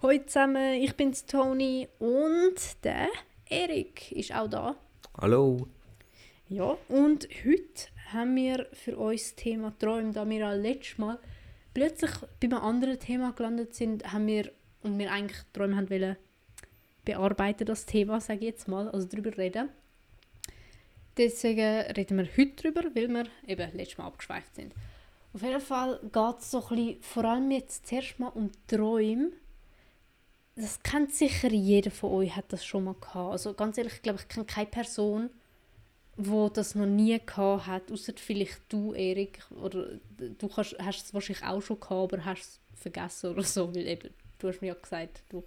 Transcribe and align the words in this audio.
Hallo 0.00 0.16
zusammen, 0.24 0.74
ich 0.74 0.94
bin's 0.94 1.26
Toni 1.26 1.88
und 1.98 2.54
der 2.84 3.08
Erik 3.50 4.12
ist 4.12 4.32
auch 4.32 4.48
da. 4.48 4.76
Hallo. 5.20 5.66
Ja, 6.48 6.78
und 6.88 7.28
heute 7.44 7.88
haben 8.12 8.36
wir 8.36 8.68
für 8.72 8.96
uns 8.96 9.22
das 9.22 9.34
Thema 9.34 9.76
Träume, 9.76 10.12
da 10.12 10.28
wir 10.30 10.48
auch 10.48 10.54
letztes 10.54 10.98
Mal 10.98 11.18
plötzlich 11.74 12.12
bei 12.38 12.46
einem 12.46 12.58
anderen 12.58 13.00
Thema 13.00 13.32
gelandet 13.32 13.74
sind, 13.74 14.12
haben 14.12 14.28
wir 14.28 14.52
und 14.84 15.00
wir 15.00 15.10
eigentlich 15.10 15.40
Träume 15.52 15.76
haben 15.76 15.90
wollen 15.90 16.16
bearbeiten 17.04 17.66
das 17.66 17.84
Thema, 17.84 18.20
sage 18.20 18.40
ich 18.40 18.46
jetzt 18.46 18.68
mal, 18.68 18.88
also 18.90 19.08
darüber 19.08 19.36
reden. 19.36 19.68
Deswegen 21.16 21.90
reden 21.90 22.18
wir 22.18 22.28
heute 22.36 22.62
darüber, 22.62 22.84
weil 22.94 23.08
wir 23.08 23.24
eben 23.48 23.76
letztes 23.76 23.98
Mal 23.98 24.06
abgeschweift 24.06 24.54
sind. 24.54 24.74
Auf 25.32 25.42
jeden 25.42 25.60
Fall 25.60 25.98
geht 26.02 26.38
es 26.38 26.52
so 26.52 26.62
ein 26.62 26.68
bisschen, 26.68 27.02
vor 27.02 27.24
allem 27.24 27.50
jetzt 27.50 27.88
zuerst 27.88 28.20
mal 28.20 28.28
um 28.28 28.52
Träume. 28.68 29.32
Das 30.60 30.82
kennt 30.82 31.14
sicher 31.14 31.52
jeder 31.52 31.92
von 31.92 32.10
euch, 32.10 32.34
hat 32.34 32.52
das 32.52 32.64
schon 32.64 32.84
mal 32.84 32.94
gehabt. 32.94 33.30
Also 33.30 33.54
ganz 33.54 33.78
ehrlich, 33.78 33.94
ich 33.94 34.02
glaube, 34.02 34.18
ich 34.20 34.26
kenne 34.26 34.44
keine 34.44 34.66
Person, 34.66 35.30
wo 36.16 36.48
das 36.48 36.74
noch 36.74 36.86
nie 36.86 37.16
gehabt 37.24 37.68
hat, 37.68 37.92
außer 37.92 38.12
vielleicht 38.16 38.60
du, 38.68 38.92
Erik, 38.92 39.40
oder 39.62 40.00
du 40.18 40.48
kannst, 40.48 40.76
hast 40.80 41.06
es 41.06 41.14
wahrscheinlich 41.14 41.44
auch 41.44 41.62
schon 41.62 41.78
gehabt, 41.78 42.12
aber 42.12 42.24
hast 42.24 42.40
es 42.42 42.60
vergessen 42.74 43.30
oder 43.30 43.44
so, 43.44 43.72
weil 43.72 43.86
eben, 43.86 44.10
du 44.40 44.48
hast 44.48 44.60
mir 44.60 44.68
ja 44.68 44.74
gesagt, 44.74 45.22
du 45.28 45.44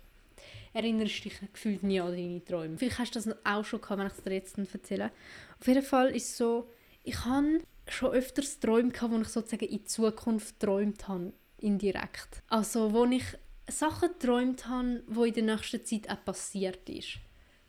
erinnerst 0.71 1.25
dich 1.25 1.33
gefühlt 1.51 1.83
nie 1.83 1.99
an 1.99 2.13
deine 2.13 2.45
Träume. 2.45 2.77
Vielleicht 2.77 2.99
hast 2.99 3.13
du 3.13 3.19
das 3.19 3.35
auch 3.43 3.65
schon 3.65 3.81
gehabt, 3.81 3.99
wenn 3.99 4.07
ich 4.07 4.13
es 4.13 4.23
dir 4.23 4.33
jetzt 4.33 4.57
erzähle. 4.57 5.11
Auf 5.59 5.67
jeden 5.67 5.83
Fall 5.83 6.15
ist 6.15 6.29
es 6.29 6.37
so, 6.37 6.69
ich 7.03 7.25
habe 7.25 7.59
schon 7.85 8.11
öfters 8.11 8.61
Träume 8.61 8.91
gehabt, 8.91 9.11
wo 9.11 9.19
ich 9.19 9.27
sozusagen 9.27 9.65
in 9.65 9.85
Zukunft 9.85 10.57
geträumt 10.57 11.09
habe, 11.09 11.33
indirekt. 11.57 12.43
Also, 12.47 12.93
wo 12.93 13.03
ich 13.05 13.25
Sachen 13.67 14.09
geträumt 14.09 14.67
habe, 14.67 15.03
wo 15.07 15.23
in 15.23 15.33
der 15.33 15.43
nächsten 15.43 15.83
Zeit 15.85 16.09
auch 16.09 16.23
passiert 16.23 16.89
ist. 16.89 17.17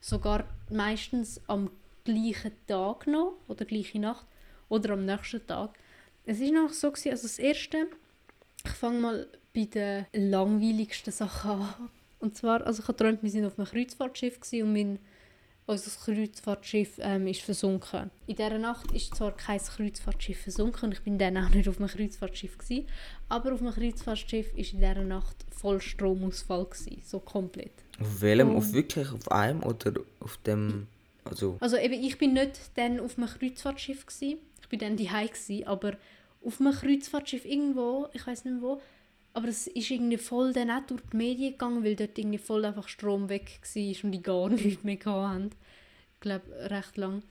Sogar 0.00 0.44
meistens 0.70 1.40
am 1.46 1.70
gleichen 2.04 2.52
Tag 2.66 3.06
noch 3.06 3.34
oder 3.48 3.64
gleiche 3.64 4.00
Nacht 4.00 4.26
oder 4.68 4.94
am 4.94 5.04
nächsten 5.04 5.46
Tag. 5.46 5.78
Es 6.24 6.40
ist 6.40 6.52
noch 6.52 6.70
so 6.70 6.90
gewesen, 6.90 7.10
also 7.10 7.22
das 7.22 7.38
erste, 7.38 7.88
ich 8.64 8.72
fange 8.72 9.00
mal 9.00 9.28
bei 9.54 9.64
den 9.64 10.06
langweiligsten 10.12 11.12
Sachen 11.12 11.50
an. 11.50 11.90
Und 12.20 12.36
zwar, 12.36 12.64
also 12.66 12.82
ich 12.82 12.88
habe 12.88 12.96
geträumt, 12.96 13.22
wir 13.22 13.30
sind 13.30 13.44
auf 13.44 13.58
einem 13.58 13.68
Kreuzfahrtschiff 13.68 14.38
und 14.52 14.72
mein 14.72 14.98
unser 15.72 15.90
Kreuzfahrtschiff 15.90 16.98
ähm, 17.00 17.26
ist 17.26 17.42
versunken. 17.42 18.10
In 18.26 18.36
dieser 18.36 18.58
Nacht 18.58 18.92
ist 18.92 19.14
zwar 19.14 19.32
kein 19.36 19.58
Kreuzfahrtschiff 19.58 20.42
versunken 20.42 20.92
ich 20.92 21.00
bin 21.00 21.18
dann 21.18 21.36
auch 21.36 21.48
nicht 21.50 21.68
auf 21.68 21.78
einem 21.78 21.88
Kreuzfahrtschiff 21.88 22.58
gewesen, 22.58 22.86
aber 23.28 23.52
auf 23.52 23.60
einem 23.60 23.72
Kreuzfahrtschiff 23.72 24.56
ist 24.56 24.72
in 24.72 24.80
dieser 24.80 25.02
Nacht 25.02 25.36
voll 25.50 25.80
Stromausfall 25.80 26.64
gewesen, 26.64 27.02
so 27.04 27.20
komplett. 27.20 27.72
Auf 28.00 28.20
welchem? 28.20 28.50
Und 28.50 28.56
auf 28.56 28.72
wirklich 28.72 29.10
auf 29.10 29.30
einem 29.30 29.62
oder 29.62 29.92
auf 30.20 30.36
dem? 30.38 30.86
Also, 31.24 31.56
also 31.60 31.76
eben, 31.76 31.94
ich 31.94 32.18
bin 32.18 32.34
nicht 32.34 32.60
dann 32.74 33.00
auf 33.00 33.18
einem 33.18 33.28
Kreuzfahrtschiff 33.28 34.06
gewesen, 34.06 34.38
ich 34.60 34.68
bin 34.68 34.78
dann 34.78 34.96
daheim 34.96 35.28
gewesen, 35.28 35.66
aber 35.66 35.96
auf 36.44 36.60
einem 36.60 36.72
Kreuzfahrtschiff 36.72 37.44
irgendwo, 37.44 38.08
ich 38.12 38.26
weiß 38.26 38.44
nicht 38.44 38.60
wo, 38.60 38.80
aber 39.34 39.48
es 39.48 39.66
ist 39.66 39.90
irgendwie 39.90 40.18
voll 40.18 40.52
dann 40.52 40.70
auch 40.70 40.84
durch 40.86 41.00
die 41.12 41.16
Medien 41.16 41.52
gegangen, 41.52 41.84
weil 41.84 41.96
dort 41.96 42.18
irgendwie 42.18 42.38
voll 42.38 42.64
einfach 42.64 42.88
Strom 42.88 43.28
weg 43.28 43.60
war 43.62 44.04
und 44.04 44.12
die 44.12 44.22
gar 44.22 44.48
nichts 44.50 44.84
mehr 44.84 44.98
hatten. 45.04 45.50
Ich 46.22 46.28
glaube, 46.28 46.70
recht 46.70 46.96
lang. 46.98 47.24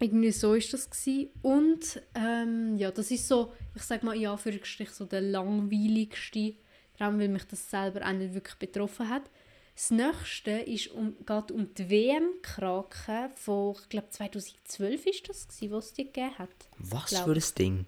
Irgendwie 0.00 0.32
so 0.32 0.54
ist 0.54 0.72
das 0.72 0.90
gewesen. 0.90 1.30
Und 1.42 2.02
ähm, 2.16 2.76
ja, 2.76 2.90
das 2.90 3.12
ist 3.12 3.28
so, 3.28 3.52
ich 3.76 3.84
sage 3.84 4.04
mal 4.04 4.16
in 4.16 4.26
Anführungsstrichen, 4.26 4.94
so 4.94 5.04
der 5.04 5.20
langweiligste 5.20 6.54
Traum, 6.98 7.20
weil 7.20 7.28
mich 7.28 7.44
das 7.44 7.70
selber 7.70 8.04
auch 8.04 8.12
nicht 8.12 8.34
wirklich 8.34 8.56
betroffen 8.56 9.08
hat. 9.08 9.30
Das 9.76 9.92
nächste 9.92 10.50
ist 10.50 10.88
um, 10.88 11.14
geht 11.24 11.52
um 11.52 11.72
die 11.72 11.88
WM-Krake 11.88 13.30
von, 13.36 13.76
ich 13.80 13.88
glaube 13.88 14.10
2012 14.10 15.06
ist 15.06 15.28
das 15.28 15.46
gewesen, 15.46 15.70
was 15.70 15.86
es 15.86 15.92
die 15.92 16.04
gegeben 16.06 16.36
hat. 16.36 16.68
Was 16.78 17.16
für 17.16 17.32
ein 17.32 17.44
Ding? 17.56 17.86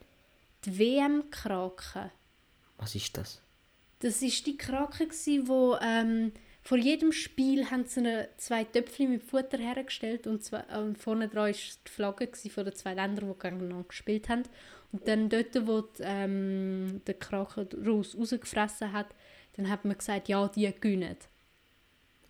Die 0.66 0.78
WM-Krake. 0.78 2.12
Was 2.78 2.94
ist 2.94 3.16
das? 3.16 3.42
Das 3.98 4.22
ist 4.22 4.46
die 4.46 4.56
Krake, 4.56 5.08
die 5.26 5.48
wo 5.48 5.76
ähm, 5.82 6.30
vor 6.62 6.78
jedem 6.78 7.12
Spiel 7.12 7.70
haben 7.70 7.86
sie 7.86 8.00
eine, 8.00 8.28
zwei 8.36 8.64
Töpfchen 8.64 9.10
mit 9.10 9.22
Futter 9.22 9.58
hergestellt 9.58 10.26
und, 10.26 10.44
zwei, 10.44 10.62
und 10.78 10.98
vorne 10.98 11.28
dran 11.28 11.46
war 11.46 11.52
die 11.52 11.90
Flagge 11.90 12.28
von 12.50 12.64
den 12.64 12.74
zwei 12.74 12.94
Ländern, 12.94 13.28
die 13.32 13.38
gegeneinander 13.38 13.88
gespielt 13.88 14.28
haben. 14.28 14.42
Und 14.92 15.06
dann 15.08 15.28
dort, 15.28 15.66
wo 15.66 15.82
die, 15.82 16.02
ähm, 16.02 17.00
der 17.06 17.14
Krake 17.14 17.66
raus, 17.86 18.16
rausgefressen 18.18 18.92
hat, 18.92 19.14
dann 19.56 19.70
hat 19.70 19.84
man 19.84 19.96
gesagt, 19.96 20.28
ja, 20.28 20.48
die 20.48 20.72
gewinnen. 20.80 21.16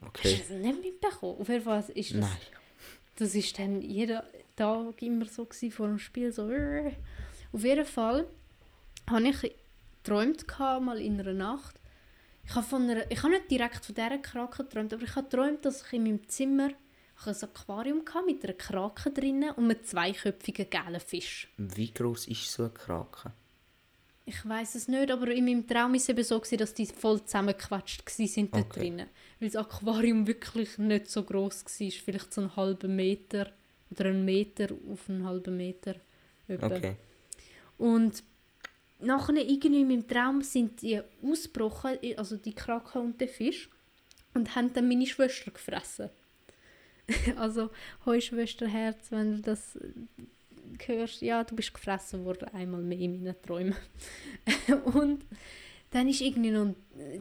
Okay. 0.06 0.36
Hast 0.38 0.50
du 0.50 0.54
das 0.54 0.62
nicht 0.62 0.82
mitbekommen? 0.82 1.40
Auf 1.40 1.48
jeden 1.48 1.64
Fall 1.64 1.84
ist 1.94 2.10
das... 2.12 2.20
Nein. 2.20 2.38
Das 3.16 3.34
ist 3.34 3.58
dann 3.58 3.82
jeden 3.82 4.20
Tag 4.56 5.02
immer 5.02 5.26
so 5.26 5.46
vor 5.70 5.88
dem 5.88 5.98
Spiel, 5.98 6.32
so... 6.32 6.50
Auf 7.52 7.64
jeden 7.64 7.84
Fall 7.84 8.26
habe 9.08 9.28
ich 9.28 9.54
geträumt, 10.02 10.46
mal 10.58 11.00
in 11.00 11.20
einer 11.20 11.34
Nacht. 11.34 11.80
Ich 12.50 12.56
habe, 12.56 12.66
von 12.66 12.90
einer, 12.90 13.08
ich 13.08 13.22
habe 13.22 13.30
nicht 13.30 13.48
direkt 13.48 13.84
von 13.84 13.94
dieser 13.94 14.18
Krake 14.18 14.64
geträumt, 14.64 14.92
aber 14.92 15.04
ich 15.04 15.14
habe 15.14 15.28
geträumt, 15.28 15.64
dass 15.64 15.86
ich 15.86 15.92
in 15.92 16.02
meinem 16.02 16.28
Zimmer 16.28 16.70
ein 17.24 17.36
Aquarium 17.42 18.02
hatte 18.12 18.26
mit 18.26 18.42
einer 18.42 18.54
Krake 18.54 19.12
drinnen 19.12 19.52
und 19.52 19.70
einem 19.70 19.84
zweiköpfigen 19.84 20.68
gelben 20.68 20.98
Fisch. 20.98 21.48
Wie 21.58 21.92
groß 21.92 22.26
ist 22.26 22.50
so 22.50 22.64
eine 22.64 22.72
Krake? 22.72 23.30
Ich 24.26 24.48
weiß 24.48 24.74
es 24.74 24.88
nicht, 24.88 25.12
aber 25.12 25.28
in 25.28 25.44
meinem 25.44 25.64
Traum 25.64 25.92
war 25.92 25.96
es 25.96 26.08
eben 26.08 26.24
so, 26.24 26.40
dass 26.40 26.74
die 26.74 26.86
voll 26.86 27.22
zusammengequetscht 27.22 28.02
waren 28.04 28.48
okay. 28.48 28.48
da 28.50 28.62
drinnen. 28.62 29.06
Weil 29.38 29.48
das 29.48 29.54
Aquarium 29.54 30.26
wirklich 30.26 30.76
nicht 30.78 31.08
so 31.08 31.22
groß 31.22 31.64
war, 31.64 31.90
vielleicht 31.90 32.34
so 32.34 32.40
einen 32.40 32.56
halben 32.56 32.96
Meter 32.96 33.52
oder 33.90 34.06
einen 34.06 34.24
Meter 34.24 34.74
auf 34.90 35.08
einen 35.08 35.24
halben 35.24 35.56
Meter. 35.56 35.94
Etwa. 36.48 36.66
Okay. 36.66 36.96
Und 37.78 38.24
nachher 39.02 39.36
irgendwie 39.36 39.82
in 39.82 39.88
meinem 39.88 40.08
Traum 40.08 40.42
sind 40.42 40.82
die 40.82 41.00
ausgebrochen, 41.22 41.98
also 42.16 42.36
die 42.36 42.54
Krake 42.54 42.98
und 42.98 43.20
der 43.20 43.28
Fisch, 43.28 43.68
und 44.34 44.54
haben 44.54 44.72
dann 44.72 44.88
meine 44.88 45.06
Schwester 45.06 45.50
gefressen. 45.50 46.10
also, 47.36 47.70
hoi 48.06 48.20
Schwesterherz, 48.20 49.10
wenn 49.10 49.36
du 49.36 49.42
das 49.42 49.78
hörst, 50.86 51.20
ja, 51.22 51.42
du 51.44 51.56
bist 51.56 51.74
gefressen 51.74 52.24
worden, 52.24 52.48
einmal 52.54 52.80
mehr 52.80 52.98
in 52.98 53.22
meinen 53.22 53.42
Träumen. 53.42 53.76
und 54.84 55.24
dann 55.90 56.08
ist 56.08 56.20
irgendwie 56.20 56.52
noch, 56.52 56.74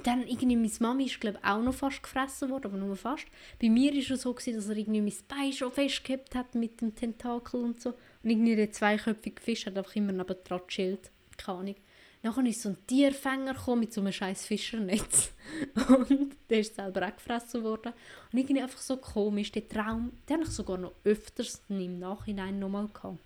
dann 0.04 0.28
irgendwie 0.28 0.56
meine 0.56 0.72
Mami 0.80 1.06
ist 1.06 1.20
glaube 1.20 1.40
auch 1.42 1.62
noch 1.62 1.74
fast 1.74 2.04
gefressen 2.04 2.52
worden, 2.52 2.68
aber 2.68 2.78
nur 2.78 2.96
fast. 2.96 3.26
Bei 3.60 3.68
mir 3.68 3.92
war 3.92 4.16
es 4.16 4.22
so, 4.22 4.32
gewesen, 4.32 4.58
dass 4.58 4.70
er 4.70 4.78
irgendwie 4.78 5.02
mein 5.02 5.14
Bein 5.28 5.52
schon 5.52 5.72
festgehabt 5.72 6.36
hat 6.36 6.54
mit 6.54 6.80
dem 6.80 6.94
Tentakel 6.94 7.62
und 7.62 7.82
so. 7.82 7.90
Und 8.24 8.30
irgendwie 8.30 8.56
der 8.56 8.72
zweiköpfige 8.72 9.42
Fisch 9.42 9.66
hat 9.66 9.78
einfach 9.78 9.96
immer 9.96 10.12
neben 10.12 10.36
dran 10.44 10.62
gechillt 10.68 11.10
keine 11.40 11.60
Ahnung. 11.60 11.76
Dann 12.22 12.46
ist 12.46 12.62
so 12.62 12.70
ein 12.70 12.78
Tierfänger 12.86 13.56
mit 13.76 13.94
so 13.94 14.02
einem 14.02 14.12
scheiß 14.12 14.46
Fischernetz. 14.46 15.32
Und 15.88 16.36
der 16.50 16.60
ist 16.60 16.76
selber 16.76 17.08
auch 17.08 17.16
gefressen 17.16 17.64
worden. 17.64 17.94
Und 18.32 18.40
irgendwie 18.40 18.62
einfach 18.62 18.80
so 18.80 18.98
komisch, 18.98 19.52
der 19.52 19.68
Traum, 19.68 20.12
den 20.28 20.36
habe 20.36 20.44
ich 20.44 20.52
sogar 20.52 20.78
noch 20.78 20.94
öfters 21.06 21.62
im 21.70 22.00
Nachhinein 22.00 22.60
nochmal 22.60 22.88
gehabt. 22.88 23.20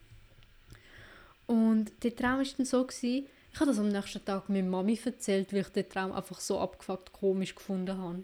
Und 1.48 1.92
der 2.04 2.16
Traum 2.16 2.38
war 2.38 2.46
dann 2.58 2.66
so, 2.66 2.86
gewesen, 2.86 3.28
ich 3.52 3.60
habe 3.60 3.70
das 3.70 3.80
am 3.80 3.90
nächsten 3.90 4.24
Tag 4.24 4.50
meiner 4.50 4.70
Mami 4.70 5.00
erzählt, 5.04 5.54
weil 5.54 5.62
ich 5.62 5.70
den 5.70 5.90
Traum 5.90 6.12
einfach 6.12 6.40
so 6.40 6.60
abgefuckt 6.60 7.14
komisch 7.14 7.56
gefunden 7.56 7.98
habe. 7.98 8.24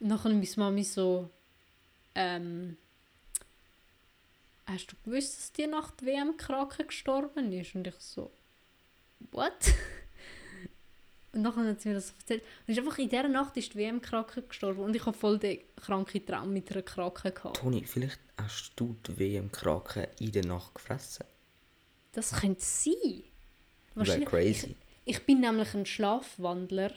Und 0.00 0.08
dann 0.08 0.20
meine 0.22 0.46
Mami 0.56 0.84
so, 0.84 1.28
ähm, 2.14 2.76
hast 4.66 4.92
du 4.92 4.96
gewusst, 5.04 5.36
dass 5.36 5.52
die 5.52 5.66
Nacht 5.66 6.04
WM 6.04 6.36
Kraken 6.36 6.86
gestorben 6.86 7.52
ist? 7.52 7.74
Und 7.74 7.86
ich 7.86 7.94
so, 7.98 8.30
what? 9.32 9.52
Und 11.32 11.44
dann 11.44 11.68
hat 11.68 11.80
sie 11.80 11.90
mir 11.90 11.94
das 11.94 12.14
erzählt. 12.18 12.42
Und 12.66 12.72
ist 12.72 12.78
einfach 12.78 12.98
in 12.98 13.08
dieser 13.08 13.28
Nacht 13.28 13.56
ist 13.56 13.74
die 13.74 13.78
WM-Krake 13.78 14.42
gestorben 14.42 14.80
und 14.80 14.96
ich 14.96 15.04
habe 15.04 15.16
voll 15.16 15.38
den 15.38 15.60
kranken 15.76 16.24
Traum 16.24 16.52
mit 16.52 16.72
einer 16.72 16.82
Krake 16.82 17.30
gehabt. 17.30 17.58
Toni, 17.58 17.84
vielleicht 17.84 18.18
hast 18.38 18.72
du 18.76 18.96
die 19.06 19.18
WM-Krake 19.18 20.08
in 20.20 20.32
der 20.32 20.46
Nacht 20.46 20.74
gefressen? 20.74 21.26
Das 22.12 22.32
könnte 22.32 22.62
sein. 22.62 23.22
Wahrscheinlich. 23.94 24.28
crazy. 24.28 24.76
Ich, 25.04 25.16
ich, 25.16 25.26
bin 25.26 25.40
nämlich 25.40 25.74
ein 25.74 25.84
Schlafwandler, 25.84 26.92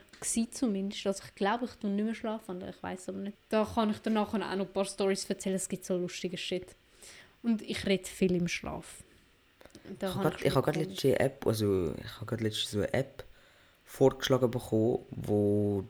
zumindest. 0.51 1.06
Also 1.06 1.23
ich 1.27 1.35
glaube, 1.35 1.65
ich 1.65 1.71
tue 1.71 1.89
nicht 1.89 2.06
mehr 2.06 2.15
schlafwandeln, 2.15 2.73
ich 2.73 2.81
weiß 2.81 3.09
aber 3.09 3.19
nicht. 3.19 3.38
Da 3.50 3.65
kann 3.65 3.89
ich 3.89 4.00
dir 4.00 4.12
nachher 4.12 4.38
auch 4.38 4.56
noch 4.56 4.65
ein 4.65 4.73
paar 4.73 4.85
Stories 4.85 5.25
erzählen, 5.25 5.56
es 5.56 5.68
gibt 5.68 5.85
so 5.85 5.97
lustige 5.97 6.38
Shit. 6.38 6.75
Und 7.44 7.62
ich 7.62 7.85
rede 7.85 8.06
viel 8.06 8.33
im 8.35 8.47
Schlaf. 8.47 9.03
Da 10.00 10.31
ich 10.42 10.56
habe 10.56 10.72
gerade 10.72 10.83
letzte 10.83 11.19
App, 11.19 11.45
also 11.45 11.94
ich 11.98 12.16
habe 12.16 12.25
gerade 12.25 12.44
letzte 12.44 12.69
so 12.69 12.78
eine 12.80 12.94
App 12.94 13.24
vorgeschlagen 13.86 14.50
bekommen, 14.50 15.00
wo 15.12 15.83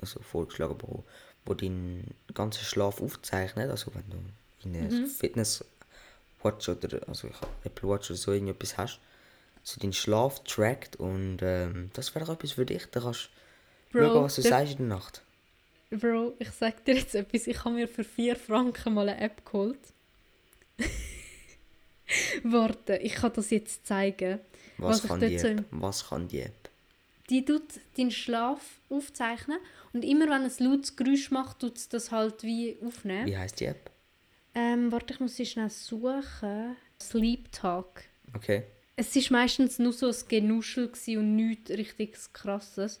also 0.00 0.20
vorgeschlagen 0.20 0.78
bekommen, 0.78 1.04
wo 1.44 1.54
deinen 1.54 2.14
ganzen 2.32 2.64
Schlaf 2.64 3.00
aufzeichnet, 3.02 3.70
also 3.70 3.92
wenn 3.94 4.08
du 4.10 4.16
in 4.64 4.76
einer 4.76 4.90
mhm. 4.90 5.06
Fitness 5.06 5.64
Watch 6.42 6.68
oder 6.68 7.00
also 7.08 7.28
Apple 7.64 7.88
Watch 7.88 8.10
oder 8.10 8.18
so 8.18 8.32
irgendetwas 8.32 8.76
hast, 8.76 9.00
so 9.62 9.80
deinen 9.80 9.92
Schlaf 9.92 10.42
trackt 10.44 10.96
und 10.96 11.38
ähm, 11.42 11.90
das 11.94 12.14
wäre 12.14 12.24
auch 12.26 12.34
etwas 12.34 12.52
für 12.52 12.66
dich. 12.66 12.86
Da 12.90 13.00
kannst 13.00 13.30
Schau, 13.92 14.24
was 14.24 14.34
du 14.34 14.42
sagst 14.42 14.72
in 14.72 14.88
der 14.88 14.96
Nacht. 14.96 15.22
Bro, 15.90 16.34
ich 16.40 16.50
sag 16.50 16.84
dir 16.84 16.96
jetzt 16.96 17.14
etwas. 17.14 17.46
Ich 17.46 17.64
habe 17.64 17.76
mir 17.76 17.86
für 17.86 18.02
4 18.02 18.34
Franken 18.34 18.94
mal 18.94 19.08
eine 19.08 19.20
App 19.20 19.44
geholt. 19.44 19.78
Warte, 22.42 22.96
ich 22.96 23.14
kann 23.14 23.32
das 23.34 23.50
jetzt 23.50 23.86
zeigen. 23.86 24.40
Was, 24.78 25.02
Was 25.02 25.08
kann 25.08 25.20
die 25.20 25.38
so 25.38 25.46
App? 25.48 25.58
im- 25.58 25.64
Was 25.82 26.08
kann 26.08 26.28
die 26.28 26.40
App? 26.40 26.68
Die 27.30 27.44
tut 27.44 27.62
deinen 27.96 28.10
Schlaf 28.10 28.60
aufzeichnen 28.90 29.58
und 29.92 30.04
immer 30.04 30.28
wenn 30.28 30.42
es 30.42 30.60
lautes 30.60 30.94
Geräusch 30.96 31.30
macht, 31.30 31.60
tut 31.60 31.76
es 31.78 31.88
das 31.88 32.10
halt 32.10 32.42
wie 32.42 32.76
aufnehmen. 32.84 33.26
Wie 33.26 33.36
heißt 33.36 33.60
die 33.60 33.66
App? 33.66 33.90
Ähm, 34.54 34.92
warte, 34.92 35.14
ich 35.14 35.20
muss 35.20 35.36
sie 35.36 35.46
schnell 35.46 35.70
suchen. 35.70 36.76
Sleep 37.00 37.50
Talk. 37.50 38.02
Okay. 38.34 38.64
Es 38.96 39.16
war 39.16 39.40
meistens 39.40 39.78
nur 39.78 39.92
so 39.92 40.08
ein 40.08 40.14
Genuschel 40.28 40.90
und 41.16 41.34
nichts 41.36 41.70
richtig 41.70 42.16
krasses. 42.32 43.00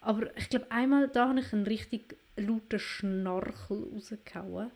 Aber 0.00 0.36
ich 0.36 0.48
glaube, 0.48 0.70
einmal 0.70 1.08
da 1.08 1.28
habe 1.28 1.40
ich 1.40 1.52
einen 1.52 1.66
richtig 1.66 2.16
lauten 2.36 2.78
Schnarchel 2.78 3.86
rausgehauen. 3.94 4.70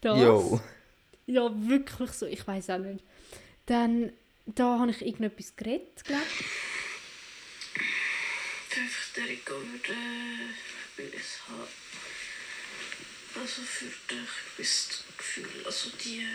Das? 0.00 0.18
Yo. 0.18 0.60
Ja, 1.26 1.50
wirklich 1.68 2.10
so. 2.12 2.26
Ich 2.26 2.46
weiß 2.46 2.70
auch 2.70 2.78
nicht. 2.78 3.04
Dann, 3.66 4.12
da 4.46 4.78
habe 4.78 4.90
ich 4.90 5.02
irgendetwas 5.02 5.54
geredet, 5.56 6.04
glaube 6.04 6.22
ich. 6.38 6.46
Einfach 8.78 9.12
der 9.14 9.24
würde 9.24 9.94
will 10.96 11.12
es 11.14 11.40
haben. 11.48 11.68
Also 13.40 13.62
für 13.62 13.86
dich 13.86 14.28
bist 14.56 15.04
du 15.08 15.16
Gefühl, 15.16 15.64
also 15.64 15.90
die 16.04 16.26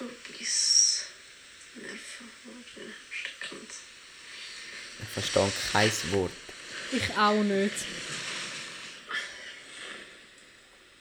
etwas 0.00 1.06
Nerven 1.74 2.30
oder 2.44 2.86
steckend. 3.10 3.70
Ich 5.00 5.08
verstehe 5.08 5.52
kein 5.72 6.12
Wort. 6.12 6.32
Ich 6.92 7.16
auch 7.16 7.42
nicht. 7.42 7.74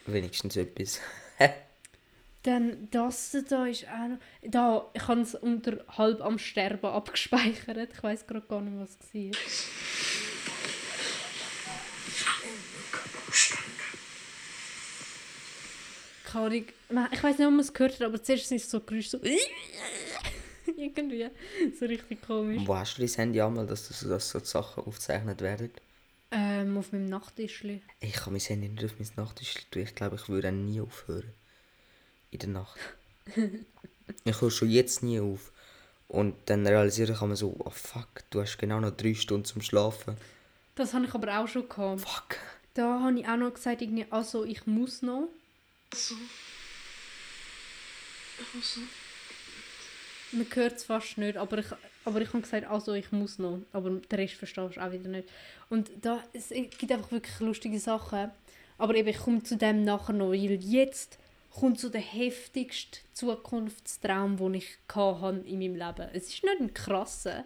Wenigstens 0.08 0.56
etwas. 0.56 1.02
Dann 2.44 2.88
das 2.92 3.36
da 3.50 3.66
ist 3.66 3.86
auch 3.88 4.08
noch... 4.08 4.20
Da, 4.42 4.90
ich 4.94 5.08
habe 5.08 5.22
es 5.22 5.36
unter 5.36 5.84
halb 5.98 6.22
am 6.22 6.40
Sterben 6.40 6.86
abgespeichert. 6.86 7.90
Ich 7.94 8.02
weiß 8.02 8.26
gerade 8.26 8.48
gar 8.48 8.62
nicht, 8.62 8.80
was 8.80 8.98
es 9.02 9.14
war. 9.14 9.32
Keine 16.32 16.46
Ahnung. 16.46 17.10
Ich 17.12 17.24
weiß 17.24 17.38
nicht, 17.38 17.48
ob 17.48 17.52
man 17.52 17.60
es 17.60 17.74
gehört 17.74 17.96
hat, 17.96 18.04
aber 18.04 18.24
zuerst 18.24 18.52
ist 18.52 18.64
es 18.64 18.72
so 18.72 18.80
Geräusch 18.80 19.10
so... 19.10 19.20
Irgendwie. 20.78 21.30
So 21.78 21.86
richtig 21.86 22.22
komisch. 22.22 22.62
Wo 22.66 22.76
hast 22.76 22.98
du 22.98 23.02
dein 23.06 23.14
Handy 23.14 23.42
einmal, 23.42 23.66
dass, 23.66 23.88
so, 23.88 24.18
Sachen 24.18 24.84
aufgezeichnet 24.84 25.42
werden? 25.42 25.72
Ähm, 26.32 26.78
auf 26.78 26.92
meinem 26.92 27.06
Nachttischli. 27.06 27.82
Ich 28.02 28.14
kann 28.14 28.34
mein 28.34 28.42
Handy 28.42 28.68
nicht 28.68 28.84
auf 28.84 29.00
mein 29.00 29.10
Nachttisch 29.16 29.56
tun. 29.72 29.84
Ich 29.84 29.96
glaube, 29.96 30.18
ich 30.18 30.28
würde 30.28 30.52
nie 30.52 30.82
aufhören. 30.82 31.34
In 32.32 32.40
der 32.40 32.50
Nacht. 32.50 32.80
ich 34.26 34.42
höre 34.42 34.52
schon 34.52 34.70
jetzt 34.70 35.04
nie 35.04 35.20
auf. 35.20 35.52
Und 36.08 36.36
dann 36.46 36.66
realisiere 36.66 37.14
ich 37.14 37.22
einmal 37.22 37.38
so, 37.38 37.56
oh 37.60 37.70
fuck, 37.70 38.24
du 38.30 38.42
hast 38.42 38.58
genau 38.58 38.80
noch 38.80 38.92
drei 38.92 39.14
Stunden 39.14 39.46
zum 39.46 39.62
Schlafen. 39.62 40.18
Das 40.76 40.94
habe 40.94 41.06
ich 41.06 41.14
aber 41.14 41.40
auch 41.40 41.48
schon 41.48 41.68
gehabt. 41.68 42.02
Fuck. 42.02 42.38
Da 42.74 43.02
habe 43.02 43.20
ich 43.20 43.28
auch 43.28 43.38
noch 43.38 43.54
gesagt, 43.54 43.82
irgendwie, 43.82 44.06
also 44.10 44.46
ich 44.46 44.66
muss 44.68 45.02
noch. 45.02 45.30
Also. 45.92 46.16
Also. 48.54 48.82
Man 50.32 50.46
hört 50.54 50.76
es 50.76 50.84
fast 50.84 51.18
nicht, 51.18 51.38
aber 51.38 51.60
ich, 51.60 51.68
aber 52.06 52.22
ich 52.22 52.28
habe 52.30 52.42
gesagt, 52.42 52.68
also 52.68 52.94
ich 52.94 53.12
muss 53.12 53.40
noch. 53.40 53.60
Aber 53.72 53.90
den 53.90 54.20
Rest 54.20 54.34
verstehst 54.34 54.78
du 54.78 54.82
auch 54.82 54.92
wieder 54.92 55.10
nicht. 55.10 55.30
Und 55.70 55.92
da, 56.02 56.24
es 56.34 56.50
gibt 56.50 56.92
einfach 56.92 57.12
wirklich 57.12 57.40
lustige 57.40 57.80
Sachen. 57.80 58.32
Aber 58.78 58.96
eben, 58.96 59.08
ich 59.08 59.18
komme 59.18 59.44
zu 59.44 59.58
dem 59.58 59.84
nachher 59.84 60.14
noch, 60.14 60.30
weil 60.30 60.52
jetzt 60.52 61.18
kommt 61.52 61.80
so 61.80 61.90
der 61.90 62.02
heftigste 62.02 63.00
Zukunftstraum, 63.14 64.38
den 64.38 64.56
ich 64.56 64.78
hatte 64.94 65.44
in 65.46 65.60
meinem 65.60 65.76
Leben. 65.76 66.10
Es 66.14 66.30
ist 66.30 66.44
nicht 66.44 66.60
ein 66.60 66.74
krasser, 66.74 67.46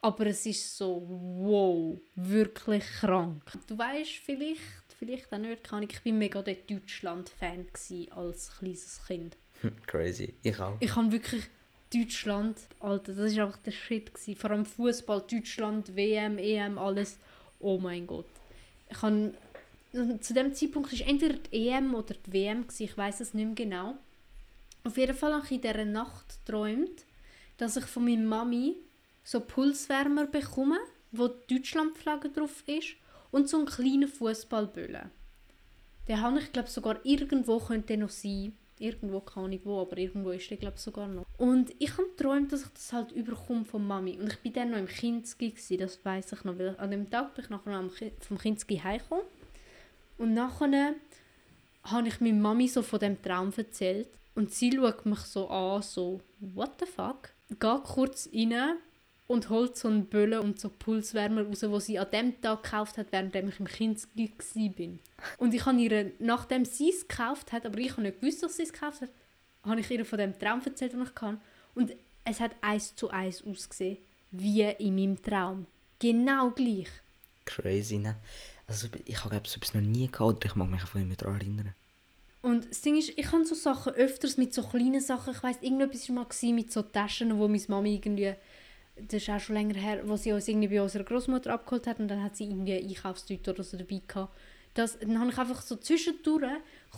aber 0.00 0.26
es 0.26 0.44
ist 0.46 0.76
so, 0.76 1.02
wow, 1.06 1.98
wirklich 2.14 2.84
krank. 3.00 3.42
Du 3.66 3.78
weißt 3.78 4.10
vielleicht, 4.24 4.60
vielleicht 4.98 5.32
auch 5.32 5.38
nicht, 5.38 5.64
keine 5.64 5.78
Ahnung, 5.78 5.90
ich 5.90 6.02
bin 6.02 6.18
mega 6.18 6.42
der 6.42 6.56
Deutschland-Fan 6.56 7.66
als 8.10 8.58
kleines 8.58 9.00
Kind. 9.06 9.36
Crazy. 9.86 10.34
Ich 10.42 10.58
auch. 10.60 10.76
Ich 10.80 10.94
habe 10.94 11.10
wirklich 11.10 11.44
Deutschland, 11.92 12.58
Alter, 12.80 13.14
das 13.14 13.36
war 13.36 13.46
einfach 13.46 13.58
der 13.58 13.70
Shit. 13.70 14.12
Gewesen. 14.14 14.36
Vor 14.36 14.50
allem 14.50 14.66
Fußball, 14.66 15.22
Deutschland, 15.30 15.94
WM, 15.94 16.38
EM, 16.38 16.78
alles. 16.78 17.18
Oh 17.60 17.78
mein 17.78 18.06
Gott. 18.06 18.26
Ich 18.90 19.02
habe, 19.02 19.32
zu 20.20 20.34
dem 20.34 20.54
Zeitpunkt 20.54 20.92
war 20.92 21.08
entweder 21.08 21.34
die 21.34 21.68
EM 21.68 21.94
oder 21.94 22.14
die 22.14 22.32
WM, 22.32 22.62
gewesen, 22.62 22.82
ich 22.84 22.96
weiß 22.96 23.20
es 23.20 23.34
nicht 23.34 23.46
mehr 23.46 23.54
genau. 23.54 23.94
Auf 24.84 24.96
jeden 24.96 25.16
Fall 25.16 25.34
habe 25.34 25.44
ich 25.44 25.52
in 25.52 25.60
dieser 25.60 25.84
Nacht 25.84 26.38
geträumt, 26.44 27.04
dass 27.56 27.76
ich 27.76 27.84
von 27.84 28.04
meiner 28.04 28.22
Mami 28.22 28.76
so 29.24 29.40
Pulswärmer 29.40 30.26
bekomme, 30.26 30.78
wo 31.12 31.28
die 31.28 31.56
Deutschlandflagge 31.56 32.30
drauf 32.30 32.62
ist 32.66 32.96
und 33.30 33.48
so 33.48 33.58
einen 33.58 33.66
kleinen 33.66 34.08
Fußballböllen. 34.08 35.10
Den 36.06 36.20
habe 36.20 36.38
ich 36.38 36.52
glaube 36.52 36.70
sogar 36.70 37.04
irgendwo 37.04 37.58
könnte 37.58 37.96
noch 37.96 38.08
sein. 38.08 38.56
Irgendwo 38.80 39.22
ich 39.26 39.48
nicht 39.48 39.66
wo, 39.66 39.80
aber 39.80 39.98
irgendwo 39.98 40.30
ist 40.30 40.50
der 40.50 40.56
glaube 40.56 40.78
sogar 40.78 41.08
noch. 41.08 41.26
Und 41.36 41.72
ich 41.78 41.92
habe 41.92 42.08
geträumt, 42.08 42.52
dass 42.52 42.62
ich 42.62 42.68
das 42.68 42.92
halt 42.92 43.12
überkomme 43.12 43.64
von 43.64 43.86
Mami. 43.86 44.18
Und 44.18 44.32
ich 44.32 44.38
bin 44.40 44.52
dann 44.52 44.70
noch 44.70 44.78
im 44.78 44.86
Kinski 44.86 45.54
das 45.76 46.04
weiß 46.04 46.32
ich 46.32 46.44
noch, 46.44 46.58
weil 46.58 46.76
an 46.78 46.90
dem 46.90 47.10
Tag 47.10 47.34
bin 47.34 47.44
ich 47.44 47.50
nachher 47.50 47.82
noch 47.82 47.92
vom 48.20 48.38
Kinski 48.38 48.78
heimgekommen. 48.78 49.24
Und 50.18 50.34
nachher 50.34 50.94
habe 51.84 52.08
ich 52.08 52.20
meiner 52.20 52.40
Mami 52.40 52.68
so 52.68 52.82
von 52.82 53.00
dem 53.00 53.20
Traum 53.22 53.52
erzählt. 53.56 54.08
Und 54.34 54.52
sie 54.52 54.72
schaut 54.72 55.04
mich 55.06 55.20
so 55.20 55.48
an, 55.48 55.82
so, 55.82 56.20
what 56.40 56.72
the 56.80 56.86
fuck? 56.86 57.30
Geht 57.48 57.84
kurz 57.84 58.28
rein 58.32 58.78
und 59.28 59.50
holt 59.50 59.76
so 59.76 59.88
einen 59.88 60.06
Böllen 60.06 60.40
und 60.40 60.58
so 60.58 60.70
Pulswärmer 60.70 61.42
raus, 61.42 61.60
die 61.60 61.80
sie 61.80 61.98
an 61.98 62.10
dem 62.10 62.40
Tag 62.40 62.64
gekauft 62.64 62.98
hat, 62.98 63.12
während 63.12 63.34
ich 63.36 63.60
im 63.60 63.66
Kinski 63.66 64.32
war. 64.38 64.98
Und 65.36 65.54
ich 65.54 65.64
habe 65.64 65.78
ihr, 65.78 66.12
nachdem 66.18 66.64
sie 66.64 66.88
es 66.88 67.06
gekauft 67.06 67.52
hat, 67.52 67.66
aber 67.66 67.78
ich 67.78 67.92
habe 67.92 68.02
nicht 68.02 68.20
gewusst, 68.20 68.42
dass 68.42 68.56
sie 68.56 68.62
es 68.64 68.72
gekauft 68.72 69.02
hat, 69.02 69.10
habe 69.64 69.80
ich 69.80 69.90
ihr 69.90 70.04
von 70.04 70.18
dem 70.18 70.36
Traum 70.38 70.62
erzählt, 70.64 70.94
den 70.94 71.02
ich 71.02 71.14
kann. 71.14 71.40
Und 71.74 71.92
es 72.24 72.40
hat 72.40 72.52
eins 72.62 72.96
zu 72.96 73.10
eins 73.10 73.44
ausgesehen, 73.44 73.98
wie 74.30 74.62
in 74.62 74.94
meinem 74.94 75.22
Traum. 75.22 75.66
Genau 75.98 76.50
gleich. 76.50 76.88
Crazy, 77.44 77.98
ne? 77.98 78.16
Also 78.66 78.88
ich 79.04 79.24
habe 79.24 79.40
so 79.44 79.56
etwas 79.56 79.74
noch 79.74 79.82
nie 79.82 80.08
gehabt, 80.08 80.36
oder 80.36 80.46
ich 80.46 80.54
mag 80.54 80.70
mich 80.70 80.80
einfach 80.80 80.94
nicht 80.94 81.08
mehr 81.08 81.16
daran 81.16 81.40
erinnern. 81.40 81.74
Und 82.40 82.70
das 82.70 82.80
Ding 82.80 82.96
ist, 82.96 83.12
ich 83.16 83.32
habe 83.32 83.44
so 83.44 83.54
Sachen 83.54 83.92
öfters 83.92 84.38
mit 84.38 84.54
so 84.54 84.62
kleinen 84.62 85.00
Sachen, 85.00 85.34
ich 85.34 85.42
weiss, 85.42 85.56
irgendetwas 85.60 86.08
war 86.08 86.14
mal 86.16 86.52
mit 86.54 86.72
so 86.72 86.82
Taschen, 86.82 87.38
wo 87.38 87.46
meine 87.48 87.62
Mami 87.68 87.94
irgendwie, 87.94 88.34
das 89.06 89.22
ist 89.22 89.30
auch 89.30 89.40
schon 89.40 89.56
länger 89.56 89.74
her, 89.74 90.00
wo 90.04 90.16
sie 90.16 90.32
uns 90.32 90.48
irgendwie 90.48 90.68
bei 90.68 90.82
unserer 90.82 91.04
Großmutter 91.04 91.52
abgeholt 91.52 91.86
hat 91.86 92.00
und 92.00 92.08
dann 92.08 92.22
hat 92.22 92.36
sie 92.36 92.44
irgendwie 92.44 92.74
Einkaufstüte 92.74 93.52
oder 93.52 93.62
so 93.62 93.76
dabei 93.76 94.00
gehabt. 94.06 94.34
Das, 94.74 94.98
dann 94.98 95.18
habe 95.18 95.30
ich 95.30 95.38
einfach 95.38 95.62
so 95.62 95.76
zwischendurch, 95.76 96.46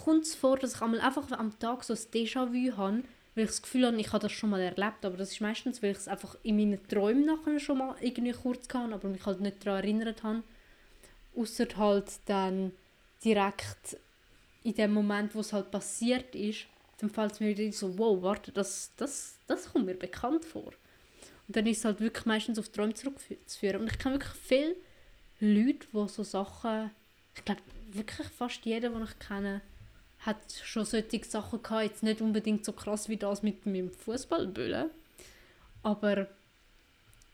kommt 0.04 0.25
es 0.25 0.35
vor, 0.35 0.59
dass 0.59 0.75
ich 0.75 0.83
einmal 0.83 1.00
einfach 1.00 1.30
am 1.33 1.59
Tag 1.59 1.85
so 1.85 1.95
ein 1.95 1.99
Déjà-vu 1.99 2.76
habe, 2.76 3.02
weil 3.35 3.45
ich 3.45 3.50
das 3.50 3.62
Gefühl 3.62 3.87
habe, 3.87 4.00
ich 4.00 4.12
habe 4.12 4.23
das 4.23 4.33
schon 4.33 4.50
mal 4.50 4.61
erlebt, 4.61 5.04
aber 5.04 5.16
das 5.16 5.33
ist 5.33 5.40
meistens, 5.40 5.83
weil 5.83 5.92
ich 5.92 5.99
es 5.99 6.09
einfach 6.09 6.37
in 6.42 6.57
meinen 6.57 6.87
Träumen 6.88 7.25
nachher 7.25 7.59
schon 7.61 7.78
mal 7.78 7.97
irgendwie 8.00 8.33
kurz 8.33 8.66
hatte, 8.73 8.92
aber 8.92 9.09
mich 9.09 9.25
halt 9.25 9.40
nicht 9.40 9.64
daran 9.64 9.83
erinnert 9.83 10.23
habe. 10.23 10.42
Außer 11.37 11.66
halt 11.76 12.12
dann 12.26 12.73
direkt 13.25 13.97
in 14.62 14.75
dem 14.75 14.92
Moment, 14.92 15.35
wo 15.35 15.40
es 15.40 15.52
halt 15.52 15.71
passiert 15.71 16.35
ist, 16.35 16.66
dann 16.99 17.09
fällt 17.09 17.33
es 17.33 17.40
mir 17.40 17.57
wieder 17.57 17.73
so, 17.73 17.97
wow, 17.99 18.21
warte, 18.23 18.52
das, 18.52 18.92
das, 18.97 19.38
das 19.47 19.73
kommt 19.73 19.87
mir 19.87 19.95
bekannt 19.95 20.45
vor. 20.45 20.73
Und 21.50 21.57
dann 21.57 21.66
ist 21.66 21.78
es 21.78 21.85
halt 21.85 21.99
wirklich 21.99 22.26
meistens 22.26 22.61
auf 22.61 22.69
Träume 22.69 22.95
zurückzuführen. 22.95 23.80
Und 23.80 23.90
ich 23.90 23.99
kenne 23.99 24.14
wirklich 24.14 24.35
viele 24.40 24.76
Leute, 25.40 25.85
die 25.92 26.09
so 26.09 26.23
Sachen, 26.23 26.92
ich 27.35 27.45
glaube 27.45 27.61
wirklich 27.90 28.28
fast 28.28 28.64
jeder, 28.64 28.90
den 28.90 29.02
ich 29.02 29.19
kenne, 29.19 29.61
hat 30.21 30.37
schon 30.62 30.85
solche 30.85 31.25
Sachen 31.25 31.61
gehabt, 31.61 31.83
jetzt 31.83 32.02
nicht 32.04 32.21
unbedingt 32.21 32.64
so 32.64 32.73
krass 32.73 33.09
wie 33.09 33.16
das 33.16 33.42
mit 33.42 33.66
meinem 33.66 33.90
Fußballbüllen, 33.90 34.90
aber 35.83 36.28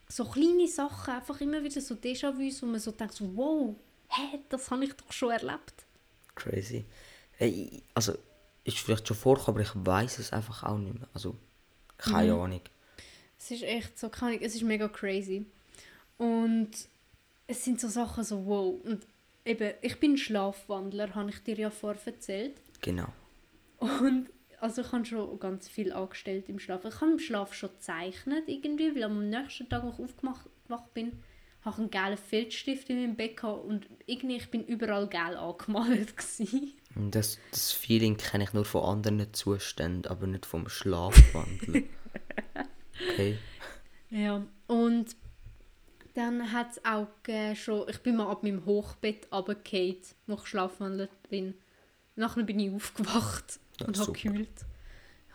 so 0.09 0.25
kleine 0.25 0.67
Sachen, 0.67 1.13
einfach 1.13 1.39
immer 1.39 1.63
wieder 1.63 1.79
so 1.79 1.93
Déjà-vus, 1.93 2.63
wo 2.63 2.65
man 2.65 2.79
so 2.79 2.89
denkt, 2.93 3.13
so, 3.13 3.29
wow, 3.35 3.75
hä, 4.07 4.39
das 4.49 4.71
habe 4.71 4.83
ich 4.85 4.93
doch 4.93 5.13
schon 5.13 5.29
erlebt. 5.29 5.85
Crazy. 6.33 6.85
Hey, 7.33 7.83
also, 7.93 8.17
ist 8.63 8.79
vielleicht 8.79 9.07
schon 9.07 9.15
vorgekommen, 9.17 9.61
aber 9.61 9.69
ich 9.69 9.85
weiß 9.85 10.17
es 10.17 10.33
einfach 10.33 10.63
auch 10.63 10.79
nicht 10.79 10.95
mehr. 10.97 11.07
Also, 11.13 11.35
keine 11.99 12.33
Mhm. 12.33 12.41
Ahnung. 12.41 12.61
Es 13.39 13.51
ist 13.51 13.63
echt 13.63 13.99
so, 13.99 14.09
keine 14.09 14.33
Ahnung, 14.33 14.45
es 14.45 14.55
ist 14.55 14.63
mega 14.63 14.87
crazy. 14.87 15.45
Und 16.17 16.71
es 17.45 17.63
sind 17.63 17.79
so 17.79 17.87
Sachen 17.87 18.23
so, 18.23 18.45
wow. 18.45 18.81
Und 18.83 19.05
eben, 19.45 19.73
ich 19.81 19.99
bin 19.99 20.17
Schlafwandler, 20.17 21.15
habe 21.15 21.29
ich 21.29 21.39
dir 21.43 21.55
ja 21.55 21.69
vorher 21.69 22.01
erzählt. 22.05 22.55
Genau. 22.81 23.07
Und 23.77 24.29
also 24.59 24.81
ich 24.81 24.91
habe 24.91 25.05
schon 25.05 25.39
ganz 25.39 25.67
viel 25.67 25.93
angestellt 25.93 26.49
im 26.49 26.59
Schlaf. 26.59 26.83
Ich 26.85 26.99
habe 26.99 27.11
im 27.11 27.19
Schlaf 27.19 27.53
schon 27.53 27.69
gezeichnet 27.69 28.45
irgendwie, 28.47 28.95
weil 28.95 29.03
am 29.03 29.29
nächsten 29.29 29.69
Tag, 29.69 29.83
als 29.83 29.99
ich 29.99 30.03
aufgewacht 30.03 30.93
bin, 30.93 31.23
habe 31.63 31.75
ich 31.75 31.79
einen 31.79 31.91
gelben 31.91 32.17
Filzstift 32.17 32.89
in 32.89 33.01
meinem 33.01 33.15
Bett 33.15 33.37
gehabt 33.37 33.65
und 33.65 33.87
irgendwie 34.05 34.37
ich 34.37 34.49
bin 34.49 34.65
überall 34.65 35.07
gel 35.07 35.37
angemalt 35.37 36.17
gewesen. 36.17 36.73
Das, 36.95 37.39
das 37.51 37.71
Feeling 37.71 38.17
kenne 38.17 38.45
ich 38.45 38.53
nur 38.53 38.65
von 38.65 38.83
anderen 38.83 39.33
Zuständen, 39.33 40.09
aber 40.09 40.25
nicht 40.27 40.45
vom 40.45 40.67
Schlafwandel. 40.69 41.83
Okay. 43.17 43.37
Ja, 44.09 44.45
und 44.67 45.15
dann 46.13 46.51
hat 46.51 46.71
es 46.71 46.85
auch 46.85 47.07
gegeben, 47.23 47.55
schon, 47.55 47.89
ich 47.89 47.99
bin 47.99 48.15
mal 48.15 48.29
ab 48.29 48.43
meinem 48.43 48.65
Hochbett 48.65 49.27
runtergefallen, 49.31 49.97
wo 50.25 50.33
ich 50.35 50.45
schlafwandelt 50.45 51.29
bin. 51.29 51.53
Nachher 52.15 52.43
bin 52.43 52.59
ich 52.59 52.73
aufgewacht 52.73 53.59
und 53.85 53.99
habe 53.99 54.11
gekühlt. 54.13 54.65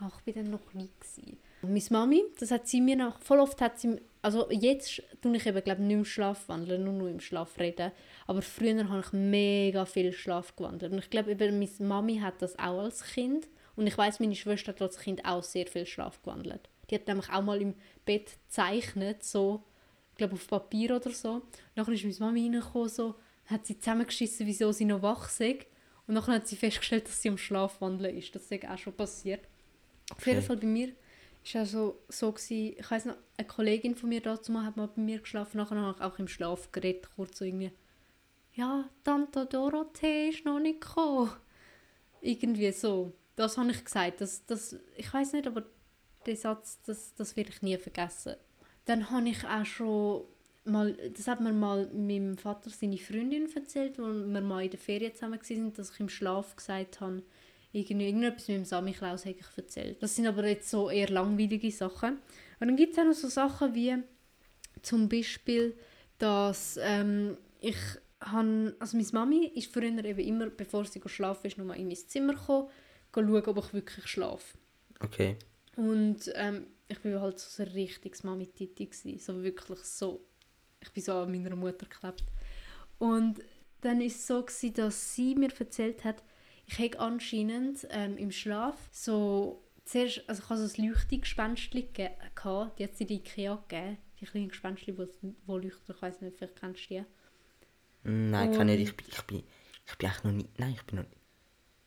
Ja, 0.00 0.10
ich 0.16 0.24
bin 0.24 0.34
dann 0.34 0.50
noch 0.50 0.74
nie 0.74 0.90
gewesen. 0.98 1.38
Und 1.62 1.72
meine 1.72 1.84
Mami, 1.90 2.24
das 2.40 2.50
hat 2.50 2.66
sie 2.66 2.80
mir 2.80 2.96
noch, 2.96 3.20
voll 3.20 3.38
oft 3.38 3.60
hat 3.60 3.78
sie, 3.78 4.00
also 4.20 4.50
jetzt 4.50 5.00
tue 5.20 5.36
ich 5.36 5.46
eben, 5.46 5.62
glaube 5.62 5.82
nicht 5.82 5.94
im 5.94 6.04
Schlaf 6.04 6.48
wandeln, 6.48 6.82
nur 6.82 6.94
noch 6.94 7.06
im 7.06 7.20
Schlaf 7.20 7.56
reden. 7.60 7.92
Aber 8.26 8.42
früher 8.42 8.88
habe 8.88 9.00
ich 9.06 9.12
mega 9.12 9.84
viel 9.84 10.12
Schlaf 10.12 10.56
gewandelt. 10.56 10.92
Und 10.92 10.98
ich 10.98 11.10
glaube, 11.10 11.30
eben, 11.30 11.60
meine 11.60 11.70
Mami 11.78 12.18
hat 12.18 12.42
das 12.42 12.58
auch 12.58 12.80
als 12.80 13.04
Kind. 13.04 13.46
Und 13.76 13.86
ich 13.86 13.96
weiß, 13.96 14.18
meine 14.18 14.34
Schwester 14.34 14.72
hat 14.72 14.82
als 14.82 14.98
Kind 14.98 15.24
auch 15.24 15.44
sehr 15.44 15.68
viel 15.68 15.86
Schlaf 15.86 16.20
gewandelt. 16.22 16.68
Die 16.92 16.96
hat 16.96 17.06
nämlich 17.08 17.30
auch 17.30 17.42
mal 17.42 17.60
im 17.62 17.74
Bett 18.04 18.38
gezeichnet, 18.46 19.24
so, 19.24 19.64
ich 20.10 20.18
glaube 20.18 20.34
auf 20.34 20.46
Papier 20.46 20.94
oder 20.96 21.10
so. 21.10 21.40
Dann 21.74 21.90
ist 21.90 22.04
meine 22.04 22.16
Mami 22.18 22.42
reingekommen, 22.42 22.90
so, 22.90 23.14
hat 23.46 23.66
sie 23.66 23.78
zusammengeschissen, 23.78 24.46
wieso 24.46 24.72
sie 24.72 24.84
noch 24.84 25.00
wach 25.00 25.28
ist. 25.40 25.66
Und 26.06 26.16
dann 26.16 26.26
hat 26.26 26.46
sie 26.46 26.56
festgestellt, 26.56 27.08
dass 27.08 27.22
sie 27.22 27.30
am 27.30 27.38
Schlafwandeln 27.38 28.18
ist. 28.18 28.34
Das 28.34 28.50
ist 28.50 28.68
auch 28.68 28.76
schon 28.76 28.92
passiert. 28.92 29.40
Auf 30.14 30.26
jeden 30.26 30.38
Okay. 30.40 30.46
Fall 30.46 30.56
bei 30.58 30.66
mir 30.66 30.88
war 31.54 31.62
es 31.62 31.72
so, 31.72 31.98
so 32.10 32.30
gewesen, 32.30 32.76
ich 32.78 32.90
weiß 32.90 33.06
noch, 33.06 33.16
eine 33.38 33.46
Kollegin 33.46 33.96
von 33.96 34.10
mir 34.10 34.20
dazu 34.20 34.52
mal 34.52 34.66
hat 34.66 34.76
mal 34.76 34.88
bei 34.88 35.00
mir 35.00 35.20
geschlafen, 35.20 35.56
nachher 35.56 35.76
habe 35.76 35.96
ich 35.96 36.04
auch 36.04 36.18
im 36.18 36.28
Schlaf 36.28 36.70
geredet, 36.72 37.08
kurz 37.16 37.38
so 37.38 37.46
irgendwie, 37.46 37.72
ja, 38.52 38.86
Tante 39.02 39.46
Dorothee 39.46 40.28
ist 40.28 40.44
noch 40.44 40.60
nicht 40.60 40.82
gekommen. 40.82 41.32
Irgendwie 42.20 42.70
so. 42.72 43.12
Das 43.34 43.56
habe 43.56 43.70
ich 43.70 43.82
gesagt. 43.82 44.20
Das, 44.20 44.44
das, 44.44 44.76
ich 44.96 45.12
weiß 45.12 45.32
nicht, 45.32 45.46
aber 45.46 45.64
den 46.26 46.36
Satz, 46.36 46.80
das, 46.86 47.14
das 47.14 47.36
werde 47.36 47.50
ich 47.50 47.62
nie 47.62 47.76
vergessen. 47.76 48.36
Dann 48.84 49.10
habe 49.10 49.28
ich 49.28 49.44
auch 49.44 49.64
schon 49.64 50.24
mal, 50.64 50.92
das 51.16 51.26
hat 51.26 51.40
mir 51.40 51.52
mal 51.52 51.88
meinem 51.92 52.36
Vater 52.36 52.70
seine 52.70 52.98
Freundin 52.98 53.48
erzählt, 53.54 53.98
wo 53.98 54.04
wir 54.04 54.40
mal 54.40 54.64
in 54.64 54.70
der 54.70 54.78
Ferien 54.78 55.14
zusammen 55.14 55.40
waren, 55.40 55.72
dass 55.74 55.90
ich 55.92 56.00
im 56.00 56.08
Schlaf 56.08 56.56
gesagt 56.56 57.00
habe, 57.00 57.22
irgendwie, 57.72 58.06
irgendetwas 58.06 58.48
mit 58.48 58.58
dem 58.58 58.64
Samichlaus 58.64 59.24
habe 59.24 59.36
ich 59.38 59.58
erzählt. 59.58 60.02
Das 60.02 60.14
sind 60.14 60.26
aber 60.26 60.46
jetzt 60.46 60.70
so 60.70 60.90
eher 60.90 61.08
langweilige 61.08 61.70
Sachen. 61.70 62.18
Und 62.60 62.68
dann 62.68 62.76
gibt 62.76 62.92
es 62.92 62.98
auch 62.98 63.04
noch 63.04 63.14
so 63.14 63.28
Sachen 63.28 63.74
wie 63.74 63.96
zum 64.82 65.08
Beispiel, 65.08 65.74
dass 66.18 66.78
ähm, 66.82 67.36
ich 67.60 67.76
han, 68.20 68.74
also 68.78 68.96
meine 68.96 69.08
Mami 69.12 69.46
ist 69.54 69.72
früher 69.72 69.84
eben 70.04 70.18
immer, 70.18 70.50
bevor 70.50 70.84
sie 70.84 71.00
schlafen 71.06 71.46
ist, 71.46 71.58
nochmal 71.58 71.78
in 71.78 71.88
mein 71.88 71.96
Zimmer 71.96 72.34
gekommen, 72.34 72.68
schauen, 73.12 73.44
ob 73.46 73.58
ich 73.58 73.72
wirklich 73.72 74.06
schlafe. 74.06 74.58
Okay. 75.00 75.36
Und 75.76 76.30
ähm, 76.34 76.66
ich 76.88 76.98
bin 77.00 77.18
halt 77.20 77.38
so 77.38 77.62
ein 77.62 77.68
richtiges 77.70 78.24
Mami-Titi 78.24 78.86
gewesen. 78.86 79.18
So 79.18 79.42
wirklich 79.42 79.80
so. 79.80 80.24
Ich 80.80 80.90
bin 80.90 81.02
so 81.02 81.12
an 81.14 81.30
meiner 81.30 81.56
Mutter 81.56 81.86
geklebt. 81.86 82.24
Und 82.98 83.40
dann 83.80 83.98
war 83.98 84.06
es 84.06 84.26
so, 84.26 84.42
gewesen, 84.42 84.74
dass 84.74 85.14
sie 85.14 85.34
mir 85.34 85.50
erzählt 85.58 86.04
hat, 86.04 86.22
ich 86.66 86.78
hätte 86.78 87.00
anscheinend 87.00 87.86
ähm, 87.90 88.16
im 88.16 88.30
Schlaf 88.30 88.76
so 88.92 89.62
zuerst, 89.84 90.22
also 90.28 90.42
ich 90.42 90.48
hatte 90.48 90.66
so 90.68 90.82
ein 90.82 90.88
Leuchtungsgespenstchen 90.88 91.92
ge- 91.92 92.10
gehabt, 92.34 92.78
die 92.78 92.84
hat 92.84 92.96
sie 92.96 93.04
in 93.04 93.10
Ikea 93.16 93.56
gegeben, 93.68 93.98
die 94.20 94.24
kleinen 94.26 94.48
Gespenstchen, 94.48 94.96
die, 94.96 95.06
die 95.22 95.34
leuchten, 95.46 95.94
ich 95.94 96.02
weiß 96.02 96.20
nicht, 96.20 96.36
vielleicht 96.36 96.56
kennst 96.60 96.84
du 96.90 96.94
die. 96.94 97.04
Nein, 98.04 98.52
kann 98.52 98.66
nicht. 98.68 98.78
Und- 98.78 98.88
Ich 98.88 98.96
bin, 98.96 99.06
ich 99.08 99.22
bin, 99.22 99.42
ich 99.86 99.96
bin 99.98 100.08
eigentlich 100.08 100.24
noch 100.24 100.32
nie. 100.32 100.48
Nein, 100.58 100.74
ich 100.76 100.82
bin 100.84 100.96
noch 101.00 101.04
nie. 101.08 101.16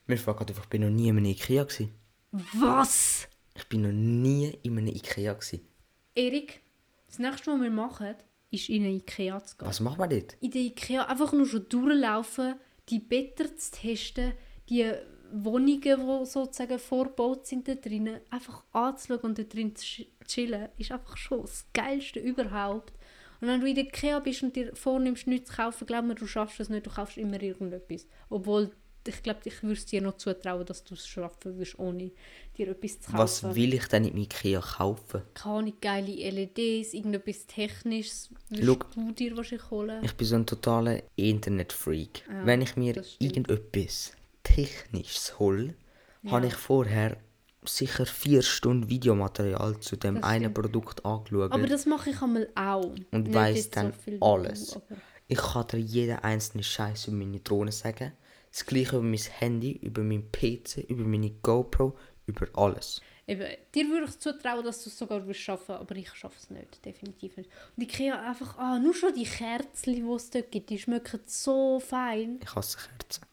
Mir 0.07 0.17
gerade 0.17 0.53
auf, 0.53 0.59
ich 0.59 0.65
bin 0.69 0.81
noch 0.81 0.89
nie 0.89 1.07
in 1.09 1.17
einem 1.17 1.25
Ikea 1.25 1.63
gewesen. 1.63 1.93
Was? 2.31 3.27
Ich 3.55 3.67
bin 3.69 3.81
noch 3.83 3.91
nie 3.91 4.57
in 4.63 4.77
einem 4.77 4.87
Ikea 4.87 5.33
gewesen. 5.33 5.61
Erik, 6.13 6.61
das 7.07 7.19
nächste, 7.19 7.51
was 7.51 7.61
wir 7.61 7.71
machen, 7.71 8.15
ist 8.51 8.69
in 8.69 8.83
eine 8.83 8.93
Ikea 8.93 9.43
zu 9.43 9.57
gehen. 9.57 9.67
Was 9.67 9.79
machen 9.79 9.99
wir 9.99 10.07
dort? 10.07 10.37
in 10.41 10.51
der 10.51 10.61
Ikea 10.61 11.05
einfach 11.05 11.33
nur 11.33 11.45
schon 11.45 11.67
durchlaufen, 11.69 12.55
die 12.89 12.99
Better 12.99 13.55
zu 13.55 13.71
testen, 13.71 14.33
die 14.69 14.91
Wohnungen, 15.31 15.81
die 15.81 16.25
sozusagen 16.25 16.79
vorgebaut 16.79 17.47
sind, 17.47 17.67
da 17.67 17.75
drinnen, 17.75 18.21
einfach 18.29 18.63
anzuschauen 18.71 19.21
und 19.21 19.39
da 19.39 19.43
drin 19.43 19.75
zu 19.75 20.05
chillen, 20.27 20.69
ist 20.77 20.91
einfach 20.91 21.17
schon 21.17 21.41
das 21.41 21.65
Geilste 21.73 22.19
überhaupt. 22.19 22.93
Und 23.41 23.47
wenn 23.47 23.61
du 23.61 23.67
in 23.67 23.75
der 23.75 23.85
Ikea 23.85 24.19
bist 24.19 24.43
und 24.43 24.55
dir 24.55 24.75
vornimmst, 24.75 25.27
nichts 25.27 25.51
zu 25.51 25.57
kaufen, 25.57 25.85
glaub 25.85 26.05
mir, 26.05 26.15
du 26.15 26.27
schaffst 26.27 26.59
es 26.59 26.69
nicht, 26.69 26.85
du 26.85 26.89
kaufst 26.89 27.17
immer 27.17 27.41
irgendetwas. 27.41 28.07
Obwohl, 28.29 28.71
ich 29.07 29.21
glaube, 29.23 29.39
ich 29.45 29.61
würde 29.63 29.81
dir 29.81 30.01
noch 30.01 30.17
zutrauen, 30.17 30.65
dass 30.65 30.83
du 30.83 30.93
es 30.95 31.07
schaffen 31.07 31.55
würdest, 31.57 31.77
ohne 31.79 32.11
dir 32.57 32.69
etwas 32.69 32.99
zu 33.01 33.11
kaufen. 33.11 33.17
Was 33.17 33.55
will 33.55 33.73
ich 33.73 33.85
denn 33.87 34.05
im 34.05 34.17
Ikea 34.17 34.59
kaufen? 34.61 35.21
Keine 35.33 35.71
geile 35.73 36.11
LEDs, 36.11 36.93
irgendetwas 36.93 37.45
Technisches, 37.47 38.29
würdest 38.49 38.95
du 38.95 39.11
dir 39.11 39.37
wahrscheinlich 39.37 39.69
holen. 39.71 40.03
Ich 40.03 40.13
bin 40.13 40.27
so 40.27 40.35
ein 40.35 40.45
totaler 40.45 41.01
Internetfreak. 41.15 42.23
Ja, 42.27 42.45
Wenn 42.45 42.61
ich 42.61 42.75
mir 42.75 43.03
irgendetwas 43.19 44.13
Technisches 44.43 45.37
hole, 45.39 45.75
habe 46.27 46.47
ich 46.47 46.55
vorher 46.55 47.17
sicher 47.65 48.05
vier 48.05 48.41
Stunden 48.41 48.89
Videomaterial 48.89 49.79
zu 49.79 49.95
dem 49.95 50.23
einen. 50.23 50.53
Produkt 50.53 51.03
angeschaut. 51.05 51.51
Aber 51.51 51.67
das 51.67 51.85
mache 51.85 52.11
ich 52.11 52.21
einmal 52.21 52.47
auch. 52.55 52.93
und 53.11 53.33
weiß 53.33 53.69
dann 53.71 53.93
wie 54.05 54.17
alles. 54.21 54.67
du, 54.71 54.81
Ich 55.27 55.37
kann 55.39 55.67
dir 55.67 55.79
jeden 55.79 56.17
einzelnen 56.19 56.63
Scheiß 56.63 57.07
über 57.07 57.17
meine 57.17 57.39
Drohne 57.39 57.71
sagen. 57.71 58.11
Das 58.55 58.65
gleiche 58.65 58.95
über 58.95 59.05
mein 59.05 59.19
Handy, 59.19 59.73
über 59.81 60.01
meinen 60.01 60.31
PC, 60.31 60.77
über 60.87 61.03
meine 61.03 61.29
GoPro, 61.29 61.93
über 62.25 62.47
alles. 62.53 63.01
Eben, 63.27 63.45
dir 63.73 63.89
würde 63.89 64.05
ich 64.05 64.17
zutrauen, 64.17 64.63
dass 64.63 64.81
du 64.81 64.89
es 64.89 64.97
sogar 64.97 65.25
würdest 65.25 65.41
schaffen 65.41 65.75
aber 65.75 65.93
ich 65.97 66.09
schaffe 66.13 66.37
es 66.39 66.49
nicht, 66.49 66.85
definitiv 66.85 67.35
nicht. 67.35 67.49
Und 67.75 67.83
Ikea 67.83 68.17
einfach, 68.21 68.57
ah, 68.57 68.79
nur 68.79 68.93
schon 68.93 69.13
die 69.13 69.25
Kerzen, 69.25 69.95
die 69.95 70.09
es 70.09 70.29
dort 70.29 70.53
gibt, 70.53 70.69
die 70.69 70.79
schmecken 70.79 71.19
so 71.25 71.81
fein. 71.81 72.39
Ich 72.41 72.55
hasse 72.55 72.77
Kerzen. 72.77 73.25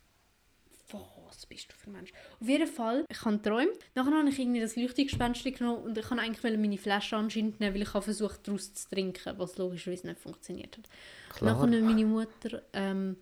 Was 1.28 1.46
bist 1.46 1.70
du 1.70 1.76
für 1.76 1.90
ein 1.90 1.92
Mensch? 1.92 2.12
Auf 2.40 2.48
jeden 2.48 2.66
Fall, 2.66 3.04
ich 3.08 3.24
habe 3.24 3.36
geträumt. 3.36 3.78
Nachher 3.94 4.10
habe 4.10 4.28
ich 4.28 4.38
irgendwie 4.40 4.60
das 4.60 4.74
Leuchtungsgespenstchen 4.74 5.54
genommen 5.54 5.84
und 5.84 5.96
ich 5.96 6.10
wollte 6.10 6.22
eigentlich 6.24 6.58
meine 6.58 6.78
Flasche 6.78 7.16
anscheinend 7.16 7.60
nehmen, 7.60 7.74
weil 7.74 7.82
ich 7.82 7.94
habe 7.94 8.02
versucht, 8.02 8.48
daraus 8.48 8.74
zu 8.74 8.88
trinken, 8.88 9.38
was 9.38 9.56
logischerweise 9.56 10.08
nicht 10.08 10.18
funktioniert 10.18 10.76
hat. 10.76 10.88
Klar. 11.36 11.54
Nachher 11.54 11.80
meine 11.80 12.04
Mutter 12.04 12.62
ähm, 12.72 13.16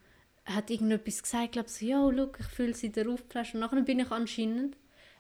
hat 0.45 0.71
irgendetwas 0.71 1.23
gesagt, 1.23 1.53
glaube 1.53 1.69
so, 1.69 1.85
ja, 1.85 1.99
schau, 1.99 2.31
ich 2.39 2.47
fühle 2.47 2.75
sie 2.75 2.93
da 2.93 3.07
auf, 3.09 3.23
die 3.23 3.29
Flasche. 3.29 3.57
Und 3.57 3.61
nachher 3.61 3.83
bin 3.83 4.01
ich 4.01 4.11
anscheinend 4.11 4.77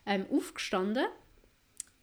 ähm, 0.06 0.26
aufgestanden, 0.30 1.06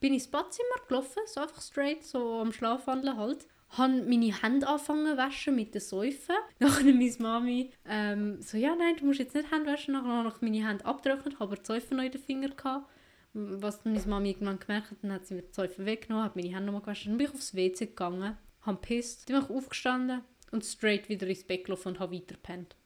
bin 0.00 0.14
ins 0.14 0.28
Badzimmer 0.28 0.86
gelaufen, 0.86 1.22
so 1.26 1.40
einfach 1.40 1.60
straight, 1.60 2.04
so 2.04 2.40
am 2.40 2.52
Schlafwandeln 2.52 3.16
halt. 3.16 3.46
Habe 3.70 4.02
meine 4.02 4.42
Hände 4.42 4.66
angefangen 4.66 5.06
zu 5.06 5.16
waschen 5.18 5.54
mit 5.54 5.74
der 5.74 5.82
Seife. 5.82 6.32
Nachher 6.58 6.84
meine 6.84 7.14
Mami 7.18 7.70
ähm, 7.84 8.40
so, 8.40 8.56
ja, 8.56 8.74
nein, 8.74 8.96
du 8.96 9.04
musst 9.04 9.18
jetzt 9.18 9.34
nicht 9.34 9.50
Hände 9.52 9.70
waschen. 9.70 9.92
Nachher 9.92 10.08
habe 10.08 10.32
ich 10.34 10.40
meine 10.40 10.66
Hände 10.66 10.86
abgetrocknet, 10.86 11.34
habe 11.34 11.44
aber 11.44 11.56
die 11.56 11.66
Seife 11.66 11.94
noch 11.94 12.04
in 12.04 12.12
den 12.12 12.20
Finger 12.22 12.48
gehabt. 12.48 12.88
Was 13.34 13.84
meine 13.84 14.00
Mami 14.00 14.30
irgendwann 14.30 14.58
gemerkt 14.58 14.90
hat, 14.90 14.98
dann 15.02 15.12
hat 15.12 15.26
sie 15.26 15.34
mir 15.34 15.42
die 15.42 15.52
Seife 15.52 15.84
weggenommen, 15.84 16.24
hat 16.24 16.34
meine 16.34 16.48
Hände 16.48 16.64
nochmal 16.64 16.80
gewaschen. 16.80 17.12
Dann 17.12 17.18
bin 17.18 17.26
ich 17.26 17.34
aufs 17.34 17.54
WC 17.54 17.86
gegangen, 17.86 18.38
habe 18.62 18.80
gepisst, 18.80 19.28
dann 19.28 19.36
bin 19.36 19.44
ich 19.44 19.56
aufgestanden 19.56 20.22
und 20.50 20.64
straight 20.64 21.10
wieder 21.10 21.26
ins 21.26 21.44
Bett 21.44 21.64
gelaufen 21.64 21.88
und 21.88 22.00
habe 22.00 22.16
weitergepennt. 22.16 22.77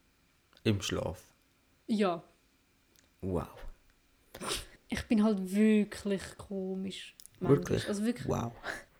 Im 0.65 0.81
Schlaf. 0.83 1.23
Ja, 1.87 2.23
Wow. 3.21 3.47
ich 4.89 5.03
bin 5.07 5.23
halt 5.23 5.55
wirklich 5.55 6.23
komisch. 6.39 7.15
manchmal. 7.41 7.59
Wirklich? 7.59 7.89
Also 7.89 8.05
wirklich 8.05 8.29
Wow. 8.29 8.53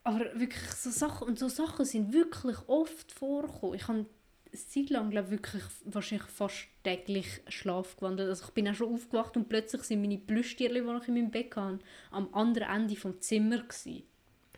Aber 0.05 0.21
wirklich 0.39 0.71
so 0.73 0.91
Sachen, 0.91 1.29
und 1.29 1.39
so 1.39 1.49
Sachen 1.49 1.85
sind 1.85 2.13
wirklich 2.13 2.57
oft 2.67 3.13
vorgekommen. 3.13 3.75
Ich 3.77 3.87
habe 3.89 3.99
eine 3.99 4.61
Zeit 4.61 4.91
lang, 4.91 5.11
glaube 5.11 5.31
wirklich 5.31 5.63
wahrscheinlich 5.85 6.27
fast 6.29 6.67
täglich 6.83 7.41
Schlaf 7.49 7.97
gewandelt. 7.97 8.29
Also 8.29 8.45
ich 8.47 8.51
bin 8.51 8.69
auch 8.69 8.75
schon 8.75 8.93
aufgewacht 8.95 9.37
und 9.37 9.49
plötzlich 9.49 9.83
sind 9.85 10.01
meine 10.03 10.19
Plüschtierchen, 10.19 10.87
die 10.87 11.03
ich 11.03 11.09
in 11.09 11.15
meinem 11.15 11.31
Bett 11.31 11.55
hatte, 11.57 11.79
am 12.11 12.33
anderen 12.35 12.69
Ende 12.69 12.97
vom 12.97 13.21
Zimmer 13.21 13.59
gewesen. 13.63 14.03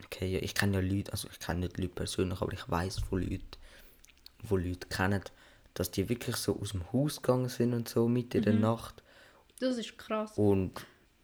Okay, 0.05 0.27
ja, 0.33 0.39
ich 0.41 0.55
kenne 0.55 0.81
ja 0.81 0.95
Leute, 0.95 1.13
also 1.13 1.29
ich 1.31 1.39
kenne 1.39 1.61
nicht 1.61 1.79
Leute 1.79 1.95
persönlich, 1.95 2.41
aber 2.41 2.53
ich 2.53 2.69
weiß 2.69 2.99
von 3.01 3.21
Leuten, 3.23 3.47
wo 4.43 4.57
Leute 4.57 4.89
kennen, 4.89 5.23
dass 5.75 5.91
die 5.91 6.09
wirklich 6.09 6.37
so 6.37 6.59
aus 6.61 6.71
dem 6.73 6.91
Haus 6.93 7.21
gegangen 7.21 7.49
sind 7.49 7.75
und 7.75 7.89
so 7.89 8.09
mitten 8.09 8.39
in 8.39 8.43
der 8.45 8.55
Nacht. 8.55 9.03
Das 9.61 9.77
ist 9.77 9.97
krass. 9.99 10.37
Und 10.39 10.73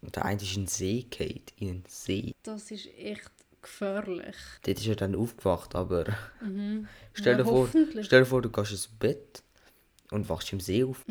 der 0.01 0.25
eine 0.25 0.41
ist 0.41 0.55
in 0.55 0.63
den 0.63 0.67
See 0.67 1.05
gefallen, 1.09 1.41
in 1.57 1.67
den 1.67 1.83
See. 1.87 2.33
Das 2.43 2.71
ist 2.71 2.87
echt 2.97 3.31
gefährlich. 3.61 4.35
Dort 4.63 4.77
ist 4.79 4.87
er 4.87 4.95
dann 4.95 5.15
aufgewacht, 5.15 5.75
aber 5.75 6.05
stell, 6.39 6.47
Mhm. 6.49 6.87
Ja, 7.17 7.37
dir 7.37 7.45
vor, 7.45 7.53
hoffentlich. 7.67 8.05
stell 8.05 8.19
dir 8.21 8.25
vor, 8.25 8.41
du 8.41 8.49
gehst 8.49 8.71
ins 8.71 8.87
Bett 8.87 9.43
und 10.11 10.27
wachst 10.29 10.51
im 10.53 10.59
See 10.59 10.83
auf. 10.83 11.05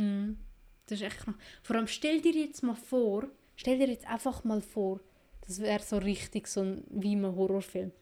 Das 0.87 0.99
ist 1.01 1.03
echt 1.03 1.19
krass. 1.19 1.35
Vor 1.63 1.77
allem 1.77 1.87
stell 1.87 2.21
dir 2.21 2.33
jetzt 2.35 2.63
mal 2.63 2.75
vor, 2.77 3.29
Stell 3.57 3.77
dir 3.79 3.89
jetzt 3.89 4.07
einfach 4.09 4.43
mal 4.43 4.63
vor, 4.63 5.01
das 5.47 5.61
wäre 5.61 5.83
so 5.83 5.99
richtig 5.99 6.47
so 6.49 6.63
ein, 6.63 6.83
wie 6.89 7.15
ein 7.15 7.27
Horrorfilm. 7.27 7.93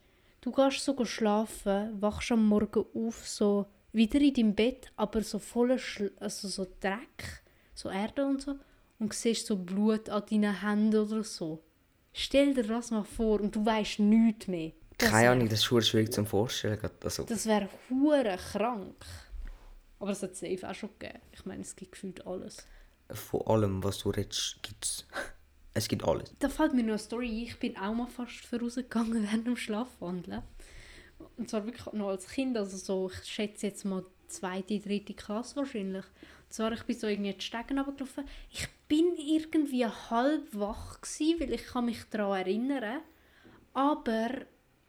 Du 0.41 0.53
gehst 0.53 0.85
so 0.85 1.05
schlafen, 1.05 2.01
wachst 2.01 2.31
am 2.31 2.47
Morgen 2.47 2.85
auf, 2.95 3.27
so 3.27 3.67
wieder 3.93 4.21
in 4.21 4.35
deinem 4.35 4.55
Bett, 4.55 4.91
aber 4.97 5.23
so 5.23 5.39
voller 5.39 5.79
Schl 5.79 6.13
also 6.21 6.49
so 6.49 6.67
Dreck, 6.81 7.43
so 7.75 7.89
Erde 7.91 8.25
und 8.27 8.43
so, 8.43 8.57
und 8.99 9.15
siehst 9.15 9.47
so 9.47 9.57
Blut 9.57 10.09
an 10.09 10.25
deinen 10.31 10.61
Händen 10.61 10.97
oder 10.97 11.25
so. 11.25 11.63
Stell 12.13 12.55
dir 12.55 12.65
das 12.65 12.91
mal 12.91 13.05
vor 13.05 13.41
und 13.41 13.55
du 13.55 13.65
weißt 13.65 14.01
nichts 14.01 14.49
mehr. 14.49 14.73
Das 14.99 15.11
Keine 15.11 15.31
Ahnung, 15.31 15.49
das 15.49 15.61
ist 15.61 15.65
schon 15.67 15.83
schwierig 15.83 16.13
zum 16.13 16.27
Vorstellen. 16.27 16.79
Also, 17.05 17.23
Das 17.23 17.47
wäre 17.47 17.69
hure 17.89 18.37
krank. 18.53 18.97
Aber 20.01 20.11
es 20.11 20.23
hat 20.23 20.35
safe 20.37 20.69
auch 20.69 20.75
schon 20.75 20.91
gegeben. 20.99 21.21
Ich 21.33 21.45
meine, 21.47 21.63
es 21.63 21.77
gibt 21.77 21.93
gefühlt 21.93 22.27
alles. 22.27 22.67
von 23.11 23.43
allem, 23.47 23.83
was 23.85 23.99
du 23.99 24.11
redest, 24.11 24.59
gibt's. 24.63 25.07
Es 25.75 25.87
gibt 25.87 26.03
alles. 26.05 26.33
Da 26.41 26.49
fällt 26.49 26.75
mir 26.75 26.83
noch 26.83 26.91
eine 26.91 26.99
Story 26.99 27.29
ein. 27.29 27.45
Ich 27.45 27.59
bin 27.61 27.77
auch 27.77 27.95
mal 27.95 28.09
fast 28.09 28.45
vorausgegangen 28.47 29.23
während 29.29 29.47
dem 29.47 29.57
Schlafwandeln. 29.57 30.43
Und 31.37 31.49
zwar 31.49 31.65
wirklich 31.65 31.93
noch 31.93 32.09
als 32.09 32.29
Kind, 32.29 32.57
also 32.57 32.77
so, 32.77 33.11
ich 33.11 33.25
schätze 33.25 33.67
jetzt 33.67 33.85
mal 33.85 34.05
zweite, 34.29 34.79
dritte 34.79 35.15
Klasse 35.15 35.57
wahrscheinlich. 35.57 36.05
Und 36.05 36.53
zwar, 36.53 36.73
ich 36.73 36.83
bin 36.85 36.99
so 36.99 37.07
irgendwie 37.07 37.33
die 37.33 37.41
Stegen 37.41 37.79
runtergelaufen. 37.79 38.25
Ich 38.51 38.69
bin 38.89 39.17
irgendwie 39.17 39.87
halb 39.87 40.47
wach 40.53 41.01
gewesen, 41.01 41.41
weil 41.41 41.53
ich 41.53 41.65
kann 41.67 41.87
mich 41.87 42.05
daran 42.11 42.39
erinnern. 42.39 43.01
Aber 43.75 44.31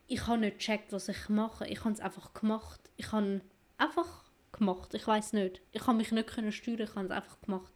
ich 0.07 0.25
habe 0.27 0.39
nicht 0.39 0.59
gecheckt, 0.59 0.91
was 0.91 1.09
ich 1.09 1.29
mache. 1.29 1.67
Ich 1.67 1.83
habe 1.83 1.93
es 1.93 1.99
einfach 1.99 2.33
gemacht. 2.33 2.79
Ich 2.97 3.11
habe 3.11 3.41
einfach 3.77 4.23
gemacht. 4.51 4.93
Ich 4.93 5.05
weiß 5.05 5.33
nicht. 5.33 5.61
Ich 5.71 5.85
habe 5.85 5.97
mich 5.97 6.11
nicht 6.11 6.27
können 6.27 6.51
steuern. 6.51 6.81
Ich 6.81 6.95
habe 6.95 7.05
es 7.05 7.11
einfach 7.11 7.41
gemacht. 7.41 7.71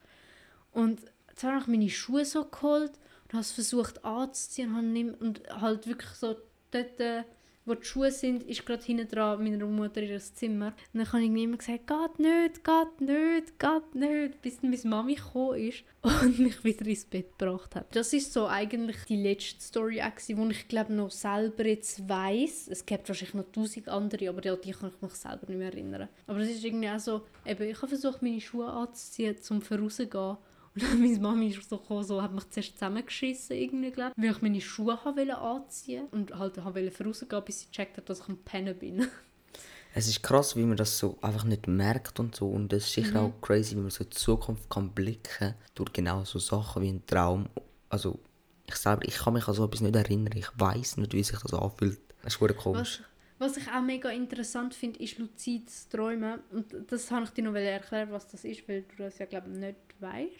Und 0.71 1.01
zwar 1.35 1.53
habe 1.53 1.61
ich 1.61 1.67
meine 1.67 1.89
Schuhe 1.89 2.25
so 2.25 2.45
geholt 2.45 2.93
und 3.25 3.33
habe 3.33 3.41
es 3.41 3.51
versucht 3.51 4.03
anzuziehen 4.03 4.75
und, 4.75 5.21
und 5.21 5.47
halt 5.49 5.87
wirklich 5.87 6.11
so 6.11 6.35
dort, 6.71 6.99
äh, 6.99 7.23
wo 7.65 7.75
die 7.75 7.85
Schuhe 7.85 8.11
sind, 8.11 8.43
ist 8.43 8.65
gerade 8.65 8.83
hinten 8.83 9.07
dran 9.07 9.43
meiner 9.43 9.65
Mutter 9.65 10.01
das 10.01 10.33
Zimmer. 10.33 10.73
Und 10.93 10.99
dann 10.99 11.11
habe 11.11 11.23
ich 11.23 11.29
immer 11.29 11.57
gesagt, 11.57 11.87
geht 11.87 12.19
nicht, 12.19 12.63
geht 12.63 13.01
nicht, 13.01 13.59
geht 13.59 13.95
nicht, 13.95 14.41
bis 14.41 14.59
dann 14.59 14.69
meine 14.69 14.81
Mami 14.83 15.15
gekommen 15.15 15.55
ist 15.55 15.83
und 16.01 16.39
mich 16.39 16.63
wieder 16.63 16.85
ins 16.85 17.05
Bett 17.05 17.37
gebracht 17.37 17.75
hat. 17.75 17.95
Das 17.95 18.11
ist 18.13 18.33
so 18.33 18.47
eigentlich 18.47 18.97
die 19.07 19.21
letzte 19.21 19.61
Story, 19.61 20.01
die 20.27 20.51
ich 20.51 20.67
glaube 20.67 20.93
noch 20.93 21.11
selber 21.11 21.65
jetzt 21.65 22.07
weiss. 22.09 22.67
Es 22.67 22.85
gibt 22.85 23.07
wahrscheinlich 23.07 23.35
noch 23.35 23.51
tausend 23.51 23.87
andere, 23.87 24.29
aber 24.29 24.43
ja, 24.43 24.55
die 24.55 24.71
kann 24.71 24.91
ich 24.93 25.01
mich 25.01 25.13
selber 25.13 25.47
nicht 25.47 25.57
mehr 25.57 25.71
erinnern. 25.73 26.09
Aber 26.27 26.39
es 26.39 26.49
ist 26.49 26.63
irgendwie 26.63 26.89
auch 26.89 26.99
so, 26.99 27.21
eben, 27.45 27.69
ich 27.69 27.77
habe 27.77 27.87
versucht, 27.87 28.21
meine 28.21 28.41
Schuhe 28.41 28.67
anzuziehen, 28.67 29.35
um 29.49 29.61
vorauszugehen. 29.61 30.37
Und 30.75 30.83
dann 30.83 30.99
meine 31.01 31.19
Mami 31.19 31.49
ist 31.49 31.69
so 31.69 31.77
gekommen, 31.77 32.03
so, 32.03 32.21
hat 32.21 32.33
mich 32.33 32.49
zuerst 32.49 32.73
zusammengeschissen, 32.73 33.55
irgendwie, 33.55 33.91
glaub, 33.91 34.11
weil 34.15 34.31
ich 34.31 34.41
meine 34.41 34.59
Schuhe 34.61 35.03
habe 35.05 35.17
wollte 35.17 35.37
anziehen 35.37 36.07
und 36.11 36.33
halt 36.37 36.57
habe 36.57 36.75
wollte 36.81 36.91
vorausgehen, 36.91 37.43
bis 37.45 37.59
sie 37.61 37.67
gecheckt 37.67 37.97
hat, 37.97 38.09
dass 38.09 38.21
ich 38.21 38.27
am 38.29 38.37
Pennen 38.37 38.77
bin. 38.77 39.07
Es 39.95 40.07
ist 40.07 40.23
krass, 40.23 40.55
wie 40.55 40.63
man 40.63 40.75
das 40.75 40.97
so 40.97 41.19
einfach 41.21 41.43
nicht 41.43 41.67
merkt 41.67 42.19
und 42.19 42.35
so. 42.35 42.47
Und 42.49 42.73
es 42.73 42.85
ist 42.85 42.93
sicher 42.93 43.21
Mhm. 43.21 43.27
auch 43.27 43.41
crazy, 43.41 43.75
wie 43.75 43.81
man 43.81 43.91
so 43.91 44.03
in 44.03 44.09
die 44.09 44.15
Zukunft 44.17 44.67
kann 44.67 44.89
blicken 44.89 45.53
durch 45.75 45.93
genau 45.93 46.23
so 46.23 46.39
Sachen 46.39 46.81
wie 46.81 46.89
ein 46.89 47.05
Traum. 47.05 47.45
Also, 47.89 48.17
ich 48.65 48.73
selber, 48.75 49.03
ich 49.07 49.15
kann 49.15 49.33
mich 49.35 49.47
an 49.47 49.53
so 49.53 49.65
etwas 49.65 49.81
nicht 49.81 49.95
erinnern. 49.95 50.33
Ich 50.35 50.47
weiß 50.57 50.97
nicht, 50.97 51.13
wie 51.13 51.21
sich 51.21 51.37
das 51.39 51.53
anfühlt. 51.53 51.99
Das 52.23 52.33
ist 52.33 52.37
verdammt 52.39 52.57
Was, 52.57 52.63
komisch. 52.63 53.01
was 53.37 53.57
ich 53.57 53.67
auch 53.67 53.83
mega 53.83 54.09
interessant 54.09 54.73
finde, 54.73 54.99
ist 54.99 55.19
luzides 55.19 55.87
Träumen. 55.89 56.39
Und 56.51 56.73
das 56.91 57.11
habe 57.11 57.25
ich 57.25 57.29
dir 57.29 57.43
noch 57.43 57.53
erklären, 57.53 58.09
was 58.11 58.27
das 58.27 58.45
ist, 58.45 58.67
weil 58.67 58.81
du 58.81 59.03
das 59.03 59.19
ja, 59.19 59.27
glaube 59.27 59.49
ich, 59.51 59.57
nicht 59.59 59.75
weißt. 59.99 60.31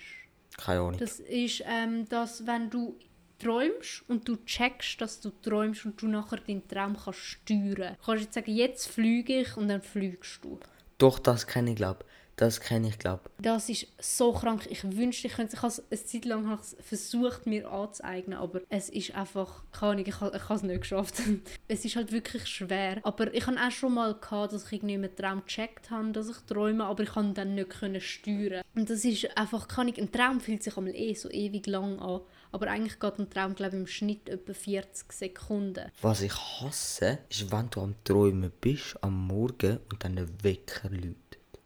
Keine 0.57 0.79
Ahnung. 0.81 0.97
Das 0.99 1.19
ist, 1.19 1.63
ähm, 1.65 2.07
dass 2.09 2.45
wenn 2.45 2.69
du 2.69 2.97
träumst 3.39 4.03
und 4.07 4.27
du 4.27 4.37
checkst, 4.45 5.01
dass 5.01 5.19
du 5.19 5.29
träumst 5.29 5.85
und 5.85 6.01
du 6.01 6.07
nachher 6.07 6.37
deinen 6.37 6.67
Traum 6.67 6.95
kannst 6.97 7.19
steuern. 7.19 7.95
Du 7.99 8.05
kannst 8.05 8.23
jetzt 8.23 8.33
sagen, 8.33 8.51
jetzt 8.51 8.87
fliege 8.87 9.41
ich 9.41 9.57
und 9.57 9.67
dann 9.67 9.81
fliegst 9.81 10.43
du. 10.43 10.59
Doch, 10.97 11.19
das 11.19 11.47
kenne 11.47 11.71
ich, 11.71 11.75
glaube 11.75 12.05
Das 12.35 12.59
kenne 12.59 12.87
ich, 12.87 12.97
glaube 12.97 13.29
Das 13.39 13.69
ist 13.69 13.87
so 13.99 14.33
krank. 14.33 14.65
Ich 14.69 14.83
wünschte, 14.83 15.27
ich 15.27 15.33
könnte 15.33 15.55
es. 15.55 15.79
Eine 15.79 16.03
Zeit 16.03 16.25
lang 16.25 16.49
habe 16.49 16.61
versucht, 16.79 17.45
mir 17.45 17.71
anzueignen, 17.71 18.39
aber 18.39 18.61
es 18.69 18.89
ist 18.89 19.13
einfach, 19.13 19.63
keine 19.71 19.91
Ahnung, 19.93 20.05
ich 20.07 20.19
habe 20.19 20.35
ich 20.35 20.43
habe 20.43 20.55
es 20.55 20.63
nicht 20.63 20.81
geschafft. 20.81 21.21
es 21.67 21.85
ist 21.85 21.95
halt 21.95 22.11
wirklich 22.11 22.47
schwer. 22.47 22.99
Aber 23.03 23.33
ich 23.33 23.45
habe 23.45 23.57
auch 23.57 23.71
schon 23.71 23.93
mal 23.93 24.15
gehabt, 24.15 24.53
dass 24.53 24.65
ich 24.65 24.73
irgendwie 24.73 24.95
einen 24.95 25.15
Traum 25.15 25.43
gecheckt 25.45 25.91
habe, 25.91 26.11
dass 26.11 26.29
ich 26.29 26.37
träume, 26.47 26.85
aber 26.85 27.03
ich 27.03 27.11
kann 27.11 27.33
dann 27.35 27.55
nicht 27.55 27.69
können 27.69 28.01
steuern. 28.01 28.63
Und 28.75 28.89
das 28.89 29.05
ist 29.05 29.37
einfach, 29.37 29.67
kann 29.67 29.87
ich, 29.87 29.99
ein 29.99 30.11
Traum 30.11 30.39
fühlt 30.39 30.63
sich 30.63 30.75
einmal 30.75 30.95
eh 30.95 31.13
so 31.13 31.29
ewig 31.29 31.67
lang 31.67 31.99
an. 31.99 32.21
Aber 32.51 32.67
eigentlich 32.67 32.99
geht 32.99 33.17
ein 33.17 33.29
Traum, 33.31 33.55
glaube 33.55 33.75
ich, 33.75 33.81
im 33.81 33.87
Schnitt 33.87 34.29
etwa 34.29 34.53
40 34.53 35.11
Sekunden. 35.11 35.91
Was 36.01 36.21
ich 36.21 36.33
hasse, 36.33 37.19
ist, 37.27 37.51
wenn 37.51 37.69
du 37.71 37.81
am 37.81 37.95
Träumen 38.03 38.51
bist, 38.61 38.95
am 39.01 39.27
Morgen 39.27 39.79
und 39.91 40.03
dann 40.03 40.17
ein 40.19 40.29
Wecker 40.43 40.89
läutet. 40.89 41.22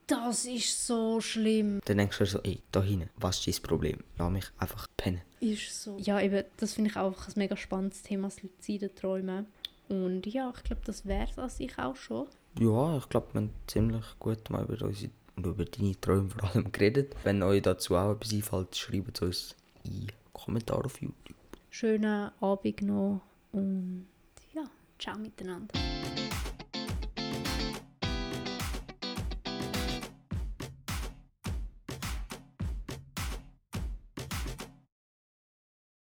Das 0.07 0.45
ist 0.45 0.87
so 0.87 1.19
schlimm. 1.19 1.81
Dann 1.83 1.97
denkst 1.97 2.17
du 2.17 2.23
dir 2.23 2.29
so, 2.29 2.39
ey, 2.43 2.61
da 2.71 2.81
hinten, 2.81 3.09
was 3.17 3.45
ist 3.45 3.59
dein 3.59 3.67
Problem? 3.67 3.97
Lass 4.17 4.31
mich 4.31 4.45
einfach 4.57 4.87
pennen. 4.95 5.21
Ist 5.41 5.83
so. 5.83 5.97
Ja, 5.99 6.21
eben, 6.21 6.45
das 6.55 6.73
finde 6.73 6.89
ich 6.89 6.95
auch 6.95 7.27
ein 7.27 7.33
mega 7.35 7.57
spannendes 7.57 8.03
Thema, 8.03 8.29
das 8.29 8.41
luzide 8.41 8.95
Träumen. 8.95 9.47
Und 9.89 10.25
ja, 10.25 10.53
ich 10.55 10.63
glaube, 10.63 10.81
das 10.85 11.05
wäre 11.05 11.27
es 11.29 11.37
an 11.37 11.49
sich 11.49 11.77
auch 11.77 11.95
schon. 11.97 12.27
Ja, 12.57 12.97
ich 12.97 13.09
glaube, 13.09 13.33
wir 13.33 13.41
haben 13.41 13.49
ziemlich 13.67 14.05
gut 14.19 14.49
mal 14.49 14.63
über 14.63 14.85
unsere 14.85 15.11
und 15.37 15.45
über 15.45 15.65
deine 15.65 15.99
Träume 16.01 16.29
vor 16.29 16.49
allem 16.49 16.71
geredet. 16.71 17.15
Wenn 17.23 17.43
euch 17.43 17.61
dazu 17.61 17.95
auch 17.95 18.13
etwas 18.13 18.33
einfällt, 18.33 18.75
schreibt 18.75 19.17
es 19.17 19.21
uns 19.21 19.55
in 19.83 20.07
Kommentare 20.33 20.85
auf 20.85 21.01
YouTube. 21.01 21.35
Schönen 21.69 22.31
Abend 22.39 22.81
noch 22.81 23.21
und 23.51 24.07
ja, 24.53 24.63
ciao 24.97 25.17
miteinander. 25.17 25.73